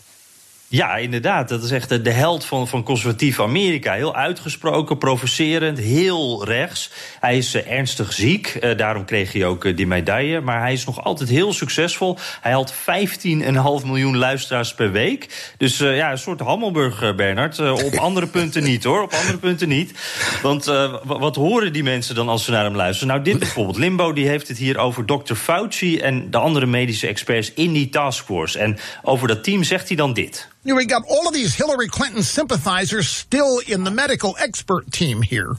[0.72, 1.50] Ja, inderdaad.
[1.50, 3.94] Dat is echt de held van, van conservatief Amerika.
[3.94, 6.92] Heel uitgesproken, provocerend, heel rechts.
[7.20, 10.42] Hij is uh, ernstig ziek, uh, daarom kreeg hij ook uh, die medaille.
[10.42, 12.18] Maar hij is nog altijd heel succesvol.
[12.42, 12.78] Hij had 15,5
[13.86, 15.54] miljoen luisteraars per week.
[15.58, 17.60] Dus ja, een soort Hammelburg, Bernard.
[17.60, 19.02] op andere punten niet, hoor.
[19.02, 19.94] Op andere punten niet.
[20.42, 20.66] Want
[21.04, 23.14] wat horen die mensen dan als ze naar hem luisteren?
[23.14, 23.78] Nou, dit bijvoorbeeld.
[23.78, 25.34] Limbo die heeft het hier over Dr.
[25.34, 26.00] Fauci...
[26.00, 28.60] en de andere medische experts in die taskforce.
[28.60, 30.50] En over dat team zegt hij dan dit.
[30.64, 34.92] You know, we got all of these Hillary Clinton sympathizers still in the medical expert
[34.92, 35.56] team here.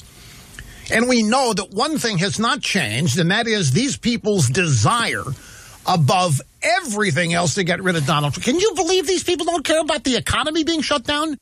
[0.93, 5.25] And we know that one thing has not changed, and that is these people's desire
[5.87, 8.45] above everything else to get rid of Donald Trump.
[8.45, 11.37] Can you believe these people don't care about the economy being shut down?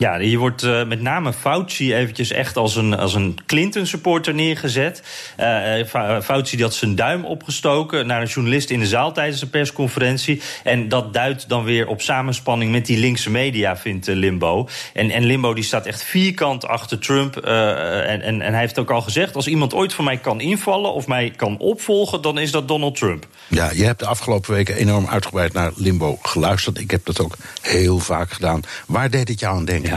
[0.00, 5.02] Ja, hier wordt uh, met name Fauci eventjes echt als een, als een Clinton-supporter neergezet.
[5.40, 10.42] Uh, Fauci had zijn duim opgestoken naar een journalist in de zaal tijdens een persconferentie.
[10.64, 14.68] En dat duidt dan weer op samenspanning met die linkse media, vindt Limbo.
[14.94, 17.36] En, en Limbo die staat echt vierkant achter Trump.
[17.36, 20.92] en, en, en hij heeft ook al gezegd, als iemand ooit van mij kan invallen
[20.92, 23.26] of mij kan opvolgen, dan is dat Donald Trump.
[23.48, 26.78] Ja, je hebt de afgelopen weken enorm uitgebreid naar Limbo geluisterd.
[26.78, 28.60] Ik heb dat ook heel vaak gedaan.
[28.86, 29.87] Waar deed het jou aan denken?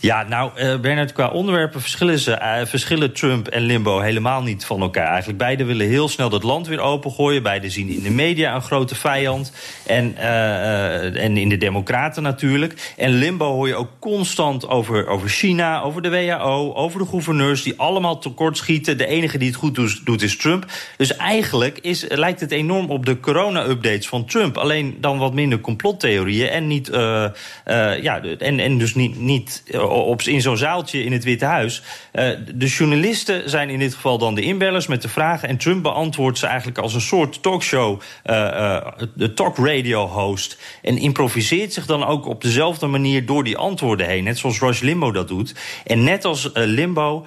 [0.00, 0.22] Ja.
[0.22, 4.80] Nou, uh, Bernard, qua onderwerpen verschillen, ze, uh, verschillen Trump en Limbo helemaal niet van
[4.80, 5.08] elkaar.
[5.08, 7.42] Eigenlijk beide willen heel snel dat land weer opengooien.
[7.42, 9.52] Beide zien in de media een grote vijand.
[9.86, 12.92] En, uh, en in de Democraten natuurlijk.
[12.96, 17.62] En Limbo hoor je ook constant over, over China, over de WHO, over de gouverneurs
[17.62, 18.98] die allemaal tekortschieten.
[18.98, 20.66] De enige die het goed doet, doet is Trump.
[20.96, 24.56] Dus eigenlijk is, lijkt het enorm op de corona-updates van Trump.
[24.56, 26.90] Alleen dan wat minder complottheorieën en niet.
[26.92, 29.20] ja, en, en dus niet.
[29.20, 31.82] niet op, in zo'n zaaltje in het Witte Huis.
[32.12, 35.48] Uh, de journalisten zijn in dit geval dan de inbellers met de vragen.
[35.48, 40.58] En Trump beantwoordt ze eigenlijk als een soort talkshow, uh, de talk radio host.
[40.82, 44.24] En improviseert zich dan ook op dezelfde manier door die antwoorden heen.
[44.24, 45.54] Net zoals Rush Limbo dat doet.
[45.86, 47.26] En net als Limbo,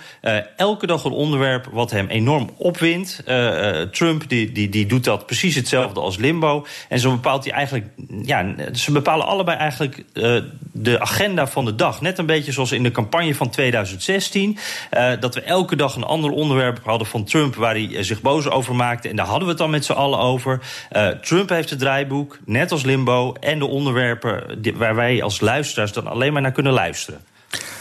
[0.57, 3.23] elke dag een onderwerp wat hem enorm opwindt.
[3.91, 6.65] Trump die, die, die doet dat precies hetzelfde als Limbo.
[6.89, 7.85] En zo bepaalt hij eigenlijk,
[8.23, 10.03] ja, ze bepalen allebei eigenlijk
[10.71, 12.01] de agenda van de dag.
[12.01, 14.57] Net een beetje zoals in de campagne van 2016.
[14.91, 18.49] Uh, dat we elke dag een ander onderwerp hadden van Trump waar hij zich boos
[18.49, 19.09] over maakte.
[19.09, 20.61] En daar hadden we het dan met z'n allen over.
[20.91, 23.33] Uh, Trump heeft het draaiboek, net als Limbo.
[23.33, 27.21] En de onderwerpen waar wij als luisteraars dan alleen maar naar kunnen luisteren.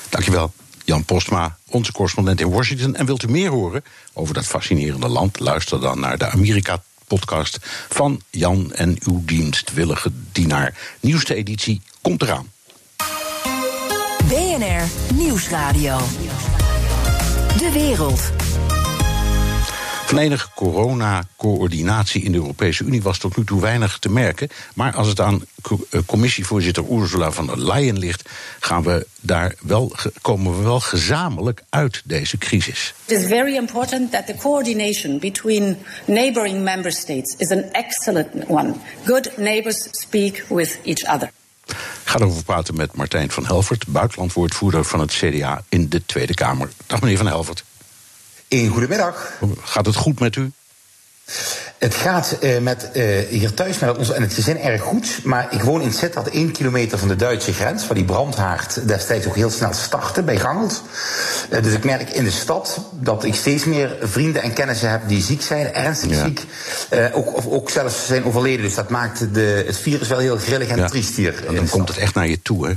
[0.09, 0.53] Dankjewel.
[0.85, 2.97] Jan Postma, onze correspondent in Washington.
[2.97, 5.41] En wilt u meer horen over dat fascinerende land?
[5.41, 10.75] Luister dan naar de Amerika-podcast van Jan en uw dienstwillige dienaar.
[11.01, 12.53] Nieuwste editie komt eraan.
[14.35, 15.99] BNR Nieuwsradio.
[17.59, 18.21] De wereld.
[20.07, 24.49] Van enige corona-coördinatie in de Europese Unie was tot nu toe weinig te merken.
[24.75, 25.45] Maar als het aan
[26.07, 28.29] commissievoorzitter Ursula von der Leyen ligt,
[28.61, 32.95] gaan we daar wel, komen we wel gezamenlijk uit deze crisis.
[33.05, 38.75] It is very important that the coordination between neighboring member states is an excellent one.
[39.05, 41.31] Good neighbors speak with each other.
[42.05, 46.35] Ik ga erover praten met Martijn van Helvert, buitenlandwoordvoerder van het CDA in de Tweede
[46.35, 46.69] Kamer.
[46.87, 47.65] Dag meneer van Helvert.
[48.49, 49.33] Een goedemiddag.
[49.63, 50.53] Gaat het goed met u?
[51.79, 55.19] Het gaat uh, met, uh, hier thuis met ons en het gezin erg goed.
[55.23, 57.87] Maar ik woon in Sittard, één kilometer van de Duitse grens.
[57.87, 60.83] Waar die brandhaard destijds ook heel snel startte bij Gangelt.
[61.51, 65.01] Uh, dus ik merk in de stad dat ik steeds meer vrienden en kennissen heb
[65.07, 66.25] die ziek zijn, ernstig ja.
[66.25, 66.45] ziek.
[67.13, 68.65] ook, of, ook zelfs zijn overleden.
[68.65, 70.89] Dus dat maakt de, het virus wel heel grillig en ja.
[70.89, 71.47] triest hier.
[71.47, 72.75] En dan komt het echt naar je toe, hè?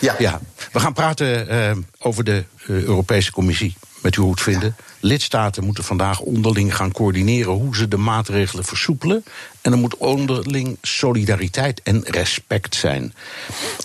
[0.00, 0.14] Ja.
[0.18, 0.40] ja.
[0.72, 4.76] We gaan praten over de Europese Commissie met u het vinden.
[5.00, 9.24] Lidstaten moeten vandaag onderling gaan coördineren hoe ze de maatregelen versoepelen.
[9.60, 13.14] En er moet onderling solidariteit en respect zijn.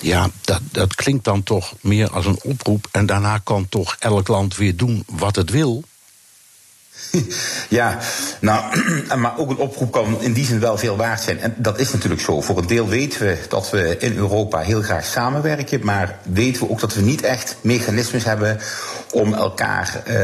[0.01, 2.87] Ja, dat, dat klinkt dan toch meer als een oproep.
[2.91, 5.83] En daarna kan toch elk land weer doen wat het wil.
[7.69, 7.97] Ja,
[8.39, 8.63] nou,
[9.21, 11.39] maar ook een oproep kan in die zin wel veel waard zijn.
[11.39, 12.41] En dat is natuurlijk zo.
[12.41, 15.79] Voor een deel weten we dat we in Europa heel graag samenwerken.
[15.83, 18.59] Maar weten we ook dat we niet echt mechanismes hebben
[19.11, 20.15] om elkaar uh,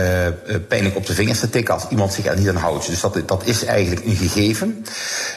[0.67, 2.85] pijnlijk op de vingers te tikken als iemand zich er niet aan houdt.
[2.85, 4.85] Dus dat, dat is eigenlijk een gegeven.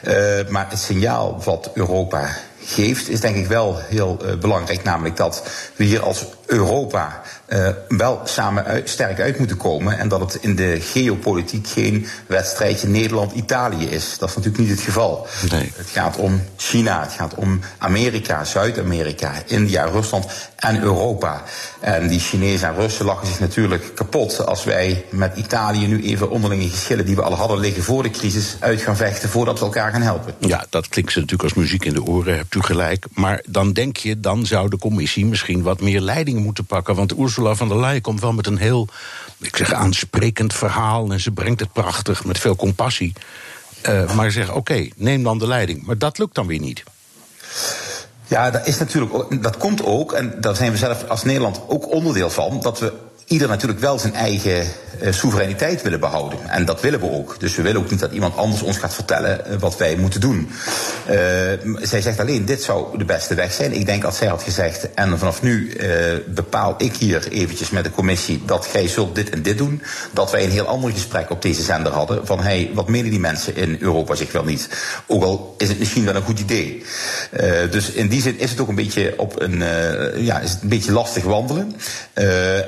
[0.09, 0.15] Uh,
[0.49, 4.83] maar het signaal wat Europa geeft, is denk ik wel heel belangrijk.
[4.83, 5.43] Namelijk dat
[5.77, 7.23] we hier als Europa
[7.53, 9.99] uh, wel samen uit, sterk uit moeten komen.
[9.99, 14.19] En dat het in de geopolitiek geen wedstrijdje Nederland-Italië is.
[14.19, 15.27] Dat is natuurlijk niet het geval.
[15.51, 15.73] Nee.
[15.77, 20.27] Het gaat om China, het gaat om Amerika, Zuid-Amerika, India, Rusland
[20.57, 21.43] en Europa.
[21.81, 26.31] En die Chinezen en Russen lachen zich natuurlijk kapot als wij met Italië nu even
[26.31, 29.65] onderlinge geschillen die we al hadden liggen voor de crisis uit gaan vechten voordat we
[29.65, 30.35] elkaar gaan helpen.
[30.39, 33.07] Ja, dat klinkt ze natuurlijk als muziek in de oren, hebt u gelijk.
[33.15, 36.95] Maar dan denk je, dan zou de commissie misschien wat meer leiding moeten pakken.
[36.95, 38.89] Want Ursula van der Leyen komt wel met een heel,
[39.39, 41.13] ik zeg, aansprekend verhaal.
[41.13, 43.13] En ze brengt het prachtig met veel compassie.
[43.89, 45.87] Uh, maar ze zeggen, oké, neem dan de leiding.
[45.87, 46.83] Maar dat lukt dan weer niet.
[48.27, 51.93] Ja, dat is natuurlijk, dat komt ook, en daar zijn we zelf als Nederland ook
[51.93, 52.93] onderdeel van, dat we
[53.33, 54.67] ieder natuurlijk wel zijn eigen
[55.03, 56.39] uh, soevereiniteit willen behouden.
[56.49, 57.41] En dat willen we ook.
[57.41, 60.21] Dus we willen ook niet dat iemand anders ons gaat vertellen uh, wat wij moeten
[60.21, 60.51] doen.
[61.11, 61.17] Uh,
[61.83, 63.73] zij zegt alleen, dit zou de beste weg zijn.
[63.73, 65.77] Ik denk als zij had gezegd, en vanaf nu
[66.27, 69.83] bepaal ik hier eventjes met de commissie dat gij zult dit en dit doen.
[70.13, 72.27] Dat wij een heel ander gesprek op deze zender hadden.
[72.27, 74.69] Van, hey, wat menen die mensen in Europa zich wel niet?
[75.07, 76.85] Ook al is het misschien wel een goed idee.
[77.71, 79.63] dus in die zin is het ook een beetje op een,
[80.17, 81.77] ja, is het een beetje lastig wandelen.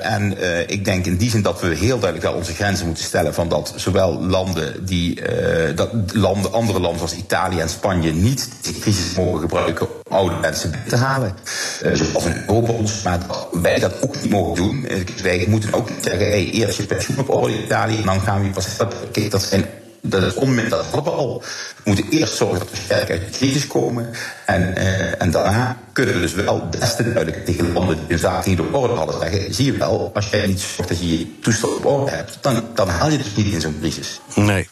[0.01, 0.37] en
[0.67, 3.49] ik denk in die zin dat we heel duidelijk wel onze grenzen moeten stellen van
[3.49, 8.79] dat zowel landen die uh, dat landen, andere landen zoals Italië en Spanje niet die
[8.79, 11.35] crisis mogen gebruiken om oude mensen te halen.
[11.83, 13.19] Uh, zoals Europa ons, maar
[13.51, 14.87] wij dat ook niet mogen doen.
[15.23, 18.49] Wij moeten ook zeggen, hey, eerst je pensioen op orde Italië en dan gaan we
[18.49, 18.67] pas.
[19.11, 19.65] Kijk, dat zijn
[20.09, 21.43] dat is onmiddellijk dat hadden we al.
[21.75, 24.09] We moeten eerst zorgen dat we sterk uit de crisis komen.
[24.45, 28.19] En, uh, en daarna kunnen we dus wel des te duidelijk tegen landen die hun
[28.19, 29.53] zaken niet op orde hadden zeggen.
[29.53, 32.63] Zie je wel, als jij niet zorgt dat je je toestel op orde hebt, dan,
[32.75, 34.19] dan haal je dus niet in zo'n crisis.
[34.35, 34.69] Nee.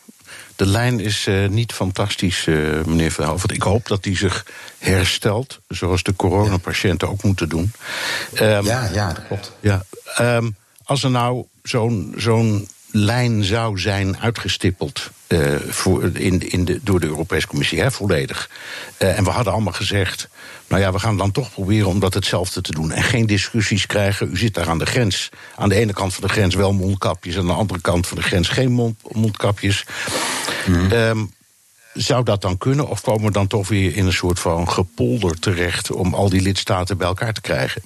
[0.56, 3.50] De lijn is uh, niet fantastisch, uh, meneer Verhoeven.
[3.50, 4.46] Ik hoop dat die zich
[4.78, 7.72] herstelt, zoals de coronapatiënten ook moeten doen.
[8.42, 9.52] Um, ja, ja, dat klopt.
[9.60, 9.84] Ja,
[10.20, 16.80] um, als er nou zo'n zo'n lijn zou zijn uitgestippeld uh, voor, in, in de,
[16.84, 18.50] door de Europese Commissie, hè, volledig.
[19.00, 20.28] Uh, en we hadden allemaal gezegd,
[20.68, 22.91] nou ja, we gaan dan toch proberen om dat hetzelfde te doen.
[22.91, 24.32] En geen discussies krijgen.
[24.32, 25.30] U zit daar aan de grens.
[25.56, 28.24] Aan de ene kant van de grens wel mondkapjes, aan de andere kant van de
[28.24, 29.86] grens geen mond, mondkapjes.
[30.66, 30.91] Mm.
[30.91, 31.32] Um,
[31.94, 32.88] zou dat dan kunnen?
[32.88, 36.41] Of komen we dan toch weer in een soort van gepolder terecht om al die
[36.41, 37.82] lidstaten bij elkaar te krijgen?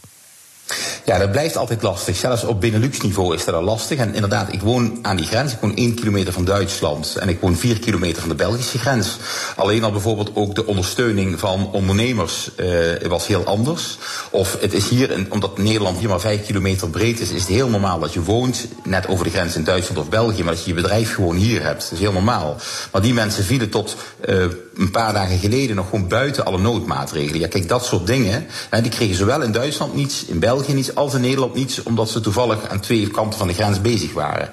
[1.05, 2.15] Ja, dat blijft altijd lastig.
[2.15, 3.99] Zelfs op Benelux-niveau is dat al lastig.
[3.99, 5.53] En inderdaad, ik woon aan die grens.
[5.53, 7.15] Ik woon één kilometer van Duitsland.
[7.15, 9.18] En ik woon vier kilometer van de Belgische grens.
[9.55, 13.97] Alleen al bijvoorbeeld ook de ondersteuning van ondernemers uh, was heel anders.
[14.30, 17.70] Of het is hier, omdat Nederland hier maar vijf kilometer breed is, is het heel
[17.70, 20.43] normaal dat je woont net over de grens in Duitsland of België.
[20.43, 21.82] Maar dat je je bedrijf gewoon hier hebt.
[21.82, 22.55] Dat is heel normaal.
[22.91, 23.95] Maar die mensen vielen tot
[24.26, 24.45] uh,
[24.78, 27.39] een paar dagen geleden nog gewoon buiten alle noodmaatregelen.
[27.39, 30.95] Ja, kijk, dat soort dingen, hè, die kregen zowel in Duitsland niets, in België niets,
[30.95, 34.49] als in Nederland niets, omdat ze toevallig aan twee kanten van de grens bezig waren.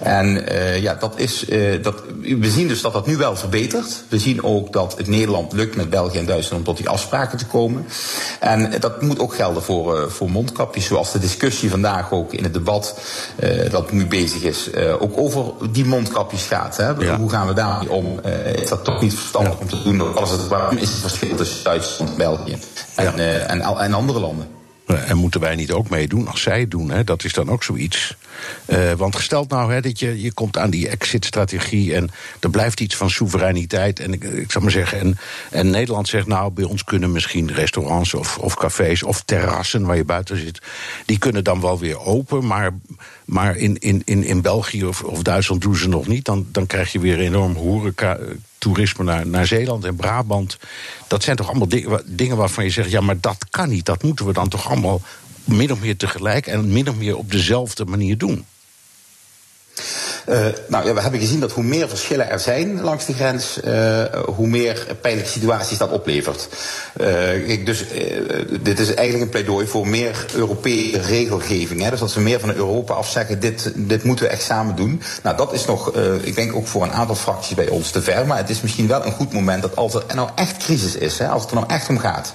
[0.00, 4.02] En uh, ja, dat is, uh, dat, we zien dus dat dat nu wel verbetert.
[4.08, 7.38] We zien ook dat het Nederland lukt met België en Duitsland om tot die afspraken
[7.38, 7.86] te komen.
[8.40, 12.42] En dat moet ook gelden voor, uh, voor mondkapjes, zoals de discussie vandaag ook in
[12.42, 13.00] het debat
[13.70, 16.76] dat nu bezig is, ook over die mondkapjes gaat.
[16.76, 16.88] Hè?
[16.88, 17.16] Ja.
[17.16, 18.20] Hoe gaan we daarmee om?
[18.54, 19.61] is dat toch niet verstandig?
[19.62, 20.14] Om te doen.
[20.14, 22.58] Als het, waarom is het verschil tussen Duitsland en België
[22.94, 23.16] en, ja.
[23.16, 24.48] uh, en, en andere landen?
[24.86, 26.90] En moeten wij niet ook meedoen als zij het doen?
[26.90, 27.04] Hè?
[27.04, 28.16] Dat is dan ook zoiets.
[28.66, 32.80] Uh, want gesteld nou hè, dat je, je komt aan die exit-strategie en er blijft
[32.80, 34.00] iets van soevereiniteit.
[34.00, 35.18] En ik, maar zeggen, en,
[35.50, 39.96] en Nederland zegt nou, bij ons kunnen misschien restaurants of, of cafés of terrassen waar
[39.96, 40.62] je buiten zit,
[41.06, 42.46] die kunnen dan wel weer open.
[42.46, 42.70] Maar,
[43.24, 46.24] maar in, in, in, in België of, of Duitsland doen ze nog niet.
[46.24, 48.18] Dan, dan krijg je weer enorm horeca
[48.58, 50.58] toerisme naar, naar Zeeland en Brabant.
[51.08, 51.68] Dat zijn toch allemaal
[52.04, 53.86] dingen waarvan je zegt: ja, maar dat kan niet.
[53.86, 55.00] Dat moeten we dan toch allemaal
[55.44, 58.44] min of meer tegelijk en min of meer op dezelfde manier doen.
[60.28, 63.58] Uh, nou ja, we hebben gezien dat hoe meer verschillen er zijn langs de grens,
[63.64, 66.48] uh, hoe meer pijnlijke situaties dat oplevert.
[67.00, 67.84] Uh, dus
[68.62, 71.82] dit is eigenlijk een pleidooi voor meer Europese regelgeving.
[71.82, 71.90] Hè?
[71.90, 75.02] Dus dat we meer van Europa af zeggen, dit, dit moeten we echt samen doen.
[75.22, 78.26] Nou, dat is nog, ik denk ook voor een aantal fracties bij ons te ver.
[78.26, 81.18] Maar het is misschien wel een goed moment dat als er nou echt crisis is,
[81.18, 82.34] hè, als het er nou echt om gaat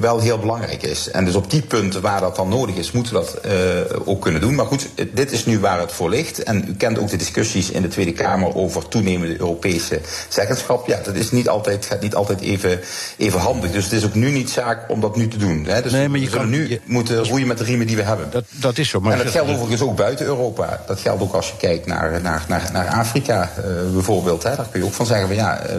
[0.00, 1.10] wel heel belangrijk is.
[1.10, 4.22] En dus op die punten waar dat dan nodig is, moeten we dat uh, ook
[4.22, 4.54] kunnen doen.
[4.54, 6.42] Maar goed, dit is nu waar het voor ligt.
[6.42, 10.86] En u kent ook de discussies in de Tweede Kamer over toenemende Europese zeggenschap.
[10.86, 12.80] Ja, dat is niet altijd, gaat niet altijd even,
[13.16, 13.70] even handig.
[13.70, 15.64] Dus het is ook nu niet zaak om dat nu te doen.
[15.64, 15.82] Hè.
[15.82, 18.02] Dus nee, maar je we kan nu je, moeten roeien met de riemen die we
[18.02, 18.30] hebben.
[18.30, 19.00] Dat, dat is zo.
[19.00, 20.82] Maar en dat geldt overigens ook buiten Europa.
[20.86, 24.42] Dat geldt ook als je kijkt naar, naar, naar, naar Afrika uh, bijvoorbeeld.
[24.42, 24.56] Hè.
[24.56, 25.76] Daar kun je ook van zeggen van ja, uh,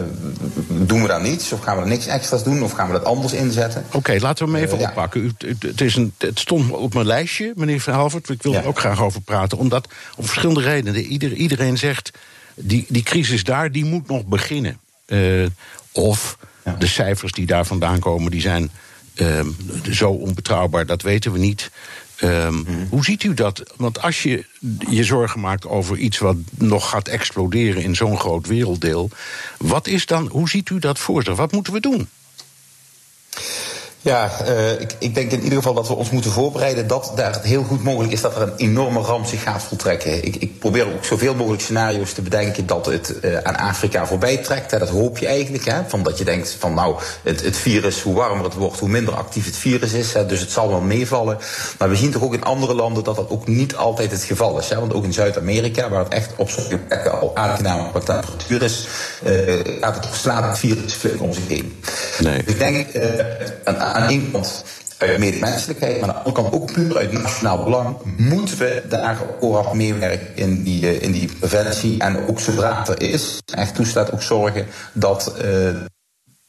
[0.68, 1.52] doen we daar niets?
[1.52, 2.62] Of gaan we er niks extra's doen?
[2.62, 3.63] Of gaan we dat anders inzetten?
[3.92, 5.20] Oké, laten we hem even uh, oppakken.
[5.20, 5.32] U,
[5.66, 8.28] het, is een, het stond op mijn lijstje, meneer Van Halvert.
[8.28, 8.60] Ik wil ja.
[8.60, 9.58] er ook graag over praten.
[9.58, 11.02] Omdat, om verschillende redenen.
[11.02, 12.10] Ieder, iedereen zegt,
[12.54, 14.78] die, die crisis daar, die moet nog beginnen.
[15.06, 15.46] Uh,
[15.92, 16.76] of ja.
[16.78, 18.70] de cijfers die daar vandaan komen, die zijn
[19.14, 19.40] uh,
[19.90, 21.70] zo onbetrouwbaar, dat weten we niet.
[22.22, 22.86] Um, mm.
[22.90, 23.62] Hoe ziet u dat?
[23.76, 24.44] Want als je
[24.90, 29.10] je zorgen maakt over iets wat nog gaat exploderen in zo'n groot werelddeel,
[29.58, 31.36] wat is dan, hoe ziet u dat voor zich?
[31.36, 32.08] Wat moeten we doen?
[34.04, 37.32] Ja, uh, ik, ik, denk in ieder geval dat we ons moeten voorbereiden dat daar
[37.32, 40.24] het heel goed mogelijk is dat er een enorme ramp zich gaat voltrekken.
[40.24, 44.36] Ik, ik probeer ook zoveel mogelijk scenario's te bedenken dat het uh, aan Afrika voorbij
[44.36, 44.70] trekt.
[44.70, 44.78] Hè.
[44.78, 45.64] Dat hoop je eigenlijk.
[45.64, 45.80] Hè.
[45.86, 49.14] Van dat je denkt van nou, het, het, virus, hoe warmer het wordt, hoe minder
[49.14, 50.12] actief het virus is.
[50.12, 50.26] Hè.
[50.26, 51.38] Dus het zal wel meevallen.
[51.78, 54.58] Maar we zien toch ook in andere landen dat dat ook niet altijd het geval
[54.58, 54.68] is.
[54.68, 54.80] Hè.
[54.80, 58.88] Want ook in Zuid-Amerika, waar het echt op sommige plekken al aangename temperatuur is,
[59.26, 61.82] uh, gaat het slaat het virus flink om zich heen.
[62.18, 62.42] Nee.
[62.42, 62.86] Dus ik denk
[63.94, 64.64] aan één kant
[64.98, 69.18] uit medemenselijkheid, maar aan de andere kant ook puur uit nationaal belang, moeten we daar
[69.40, 71.98] ook meewerken in die, in die preventie.
[71.98, 75.34] En ook zodra het er is, echt toestaat, ook zorgen dat.
[75.44, 75.68] Uh,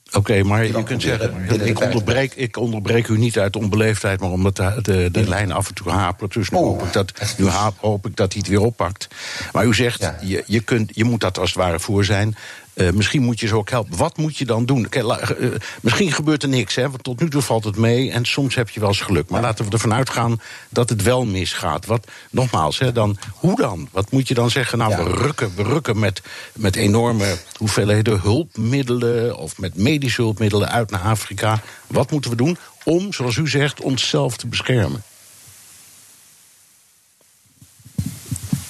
[0.08, 1.34] Oké, okay, maar je kunt zeggen,
[1.66, 5.68] ik onderbreek, ik onderbreek u niet uit onbeleefdheid, maar omdat de, de, de lijn af
[5.68, 6.34] en toe hapert.
[6.34, 9.08] Dus nu, oh, hoop, ik dat, nu hoop ik dat hij het weer oppakt.
[9.52, 10.18] Maar u zegt, ja.
[10.22, 12.36] je, je, kunt, je moet dat als het ware voor zijn.
[12.76, 13.97] Uh, misschien moet je ze ook helpen.
[13.97, 14.89] Wat moet je dan doen?
[14.89, 15.05] Kijk,
[15.39, 15.51] uh,
[15.82, 18.69] misschien gebeurt er niks, hè, want tot nu toe valt het mee en soms heb
[18.69, 19.30] je wel eens geluk.
[19.30, 21.86] Maar laten we ervan uitgaan dat het wel misgaat.
[21.86, 23.89] Wat, nogmaals, hè, dan, hoe dan?
[23.91, 24.78] Wat moet je dan zeggen?
[24.78, 25.03] Nou, ja.
[25.03, 26.21] we rukken, we rukken met,
[26.53, 31.61] met enorme hoeveelheden hulpmiddelen of met medische hulpmiddelen uit naar Afrika.
[31.88, 35.03] Wat moeten we doen om, zoals u zegt, onszelf te beschermen?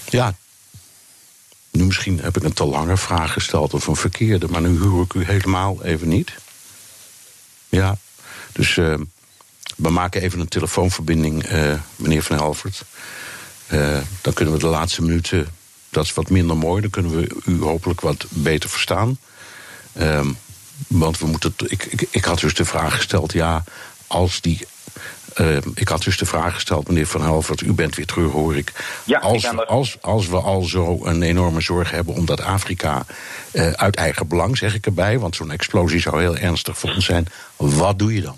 [0.09, 0.35] Ja,
[1.95, 5.13] misschien heb ik een te lange vraag gesteld of een verkeerde, maar nu hoor ik
[5.13, 6.33] u helemaal even niet.
[7.69, 7.97] Ja,
[8.51, 8.95] dus uh,
[9.75, 12.83] we maken even een telefoonverbinding, uh, meneer Van Helvert.
[13.71, 15.47] Uh, dan kunnen we de laatste minuten,
[15.89, 19.19] dat is wat minder mooi, dan kunnen we u hopelijk wat beter verstaan.
[19.93, 20.31] Ehm,
[20.87, 21.53] want we moeten.
[21.57, 23.63] Ik, ik, ik had dus de vraag gesteld: ja,
[24.07, 24.67] als die
[25.41, 28.55] uh, ik had dus de vraag gesteld, meneer Van Helvert, u bent weer terug, hoor
[28.55, 28.71] ik.
[29.05, 33.03] Ja, als, ik we, als, als we al zo een enorme zorg hebben omdat Afrika
[33.53, 37.05] uh, uit eigen belang, zeg ik erbij, want zo'n explosie zou heel ernstig voor ons
[37.05, 37.25] zijn,
[37.55, 38.37] wat doe je dan?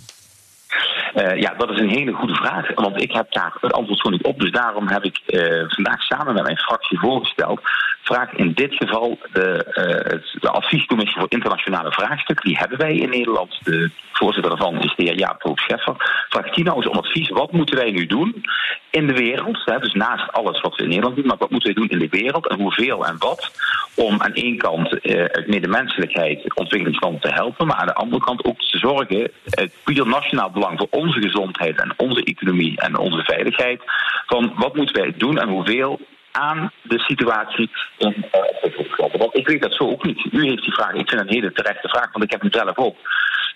[1.16, 2.74] Uh, ja, dat is een hele goede vraag.
[2.76, 4.40] Want ik heb daar het antwoord gewoon niet op.
[4.40, 7.62] Dus daarom heb ik uh, vandaag samen met mijn fractie voorgesteld.
[8.08, 12.46] Vraag in dit geval de, uh, de adviescommissie voor internationale vraagstukken.
[12.46, 13.60] Die hebben wij in Nederland.
[13.64, 15.96] De voorzitter daarvan is de heer Jaap Hoop Scheffer.
[16.30, 17.30] Vraag die nou eens om advies.
[17.30, 18.46] Wat moeten wij nu doen
[18.90, 19.62] in de wereld?
[19.66, 19.80] Hè?
[19.80, 21.26] Dus naast alles wat we in Nederland doen.
[21.26, 22.48] Maar wat moeten wij doen in de wereld?
[22.48, 23.52] En hoeveel en wat?
[23.96, 27.68] Om aan één kant uit medemenselijkheid ontwikkelingslanden te helpen.
[27.68, 29.32] Maar aan de andere kant ook te zorgen.
[29.50, 33.82] Het puur nationaal belang voor onze gezondheid en onze economie en onze veiligheid.
[34.26, 36.00] Van wat moeten wij doen en hoeveel
[36.38, 40.28] aan de situatie in uh, Want ik weet dat zo ook niet.
[40.32, 42.78] U heeft die vraag, ik vind een hele terechte vraag, want ik heb hem zelf
[42.78, 42.96] ook.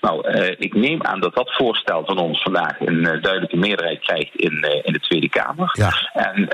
[0.02, 4.00] Nou, uh, ik neem aan dat dat voorstel van ons vandaag een uh, duidelijke meerderheid
[4.00, 5.70] krijgt in, uh, in de Tweede Kamer.
[5.74, 5.92] Ja.
[6.14, 6.48] En,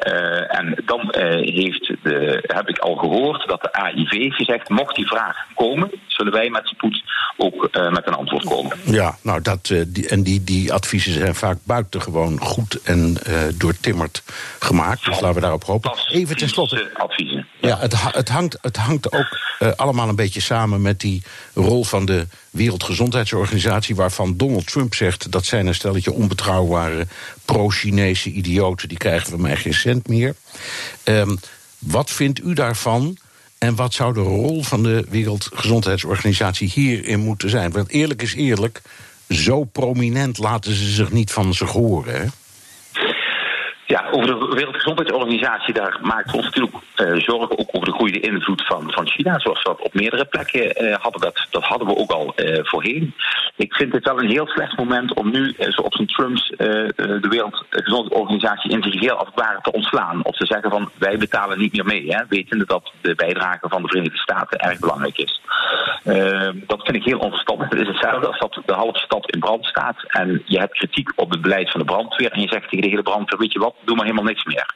[0.48, 5.38] en dan heeft de, heb ik al gehoord dat de AIV gezegd, mocht die vraag
[5.56, 7.04] komen, zullen wij met spoed
[7.38, 8.78] ook met een antwoord komen.
[8.84, 13.18] Ja, nou dat, die, en die, die adviezen zijn vaak buitengewoon goed en
[13.54, 14.24] doortimmerd
[14.60, 15.06] gemaakt.
[15.06, 15.92] Dus laten we daarop hopen.
[16.12, 16.90] Even tenslotte.
[16.94, 17.48] adviezen.
[17.62, 19.40] Ja, het, het, hangt, het hangt ook
[19.76, 21.24] allemaal een beetje samen met die
[21.54, 27.08] rol van de Wereldgezondheidsorganisatie, waarvan Donald Trump zegt dat zijn een stelletje onbetrouwbare
[27.46, 30.36] pro-Chinese idioten, die krijgen van mij geen cent meer.
[31.04, 31.40] Um,
[31.80, 33.18] wat vindt u daarvan?
[33.58, 37.72] En wat zou de rol van de Wereldgezondheidsorganisatie hierin moeten zijn?
[37.72, 38.82] Want eerlijk is eerlijk,
[39.30, 42.22] zo prominent laten ze zich niet van zich horen.
[42.22, 42.26] Hè?
[43.88, 48.66] Ja, over de Wereldgezondheidsorganisatie, daar maakt ons natuurlijk uh, zorgen ook over de groeiende invloed
[48.66, 51.22] van, van China, zoals we dat op meerdere plekken uh, hadden.
[51.22, 53.14] Dat, dat hadden we ook al uh, voorheen.
[53.56, 57.28] Ik vind het wel een heel slecht moment om nu, zo op zijn Trumps, de
[57.30, 60.26] Wereldgezondheidsorganisatie in zich geheel als het ware te ontslaan.
[60.26, 63.82] Of te zeggen van wij betalen niet meer mee, hè, wetende dat de bijdrage van
[63.82, 65.42] de Verenigde Staten erg belangrijk is.
[66.68, 67.70] dat vind ik heel onverstandig.
[67.70, 71.12] Het is hetzelfde als dat de halve stad in brand staat en je hebt kritiek
[71.16, 73.60] op het beleid van de brandweer en je zegt tegen de hele brandweer, weet je
[73.60, 74.76] wat, doe maar helemaal niks meer.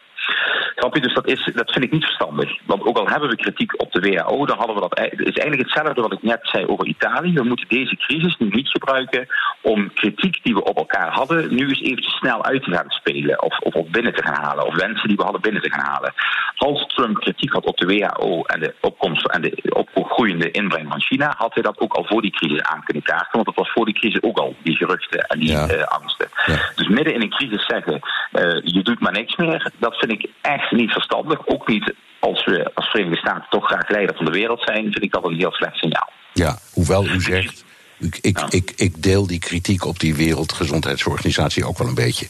[0.75, 1.01] Snap je?
[1.01, 2.57] Dus dat, is, dat vind ik niet verstandig.
[2.65, 4.99] Want ook al hebben we kritiek op de WHO, dan hadden we dat.
[4.99, 7.34] Het is eigenlijk hetzelfde wat ik net zei over Italië.
[7.34, 9.27] We moeten deze crisis nu niet gebruiken
[9.61, 13.43] om kritiek die we op elkaar hadden, nu eens eventjes snel uit te gaan spelen.
[13.43, 14.65] Of, of, binnen te gaan halen.
[14.65, 16.13] Of wensen die we hadden binnen te gaan halen.
[16.55, 21.01] Als Trump kritiek had op de WHO en de opkomst en de opgroeiende inbreng van
[21.01, 23.32] China, had hij dat ook al voor die crisis aan kunnen kaarten.
[23.32, 26.27] Want dat was voor die crisis ook al, die geruchten en die eh, angsten.
[26.75, 27.99] Dus midden in een crisis zeggen,
[28.32, 31.47] uh, je doet maar niks meer, dat vind ik echt niet verstandig.
[31.47, 35.03] Ook niet als we als Verenigde Staten toch graag leider van de wereld zijn, vind
[35.03, 36.09] ik dat een heel slecht signaal.
[36.34, 37.65] Ja, hoewel u zegt,
[37.99, 42.28] ik, ik, ik, ik deel die kritiek op die Wereldgezondheidsorganisatie ook wel een beetje.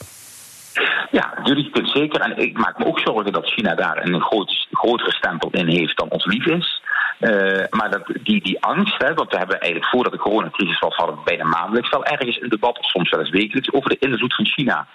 [1.11, 1.33] Ja,
[1.71, 2.21] kunt zeker.
[2.21, 5.97] En ik maak me ook zorgen dat China daar een groot, grotere stempel in heeft
[5.97, 6.80] dan ons lief is.
[7.21, 10.95] Uh, maar dat, die, die angst, hè, want we hebben eigenlijk voordat de coronacrisis was,
[10.95, 13.97] hadden we bijna maandelijks wel ergens een debat, of soms wel eens wekelijks, over de
[13.99, 14.87] invloed van China.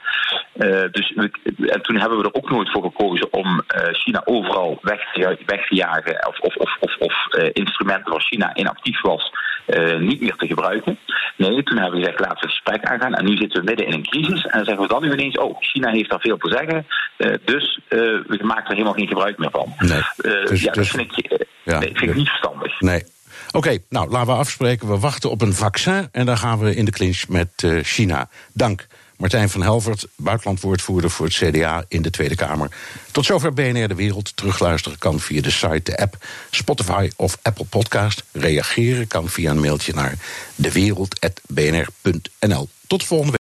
[0.56, 1.30] Uh, dus we,
[1.66, 5.38] en toen hebben we er ook nooit voor gekozen om uh, China overal weg te,
[5.46, 7.14] weg te jagen, of, of, of, of, of
[7.52, 9.32] instrumenten waar China inactief was,
[9.98, 10.98] niet meer te gebruiken.
[11.36, 13.14] Nee, toen hebben we gezegd, laten we het gesprek aangaan.
[13.14, 15.38] En nu zitten we midden in een crisis en dan zeggen we dan nu ineens,
[15.38, 16.86] oh, China heeft daar veel te zeggen,
[17.44, 19.74] dus we maken er helemaal geen gebruik meer van.
[19.78, 20.02] Nee,
[20.44, 22.80] dus, ja, dus, dat vind ik, ja, nee, vind ik niet verstandig.
[22.80, 23.04] Nee.
[23.50, 24.88] Oké, nou laten we afspreken.
[24.88, 28.28] We wachten op een vaccin en dan gaan we in de clinch met uh, China.
[28.52, 28.86] Dank.
[29.16, 32.70] Martijn van Helvert, buitenlandwoordvoerder voor het CDA in de Tweede Kamer.
[33.12, 34.36] Tot zover BNR De Wereld.
[34.36, 36.16] Terugluisteren kan via de site, de app,
[36.50, 38.24] Spotify of Apple Podcast.
[38.32, 40.14] Reageren kan via een mailtje naar
[40.54, 42.68] dewereld.bnr.nl.
[42.86, 43.34] Tot volgende week.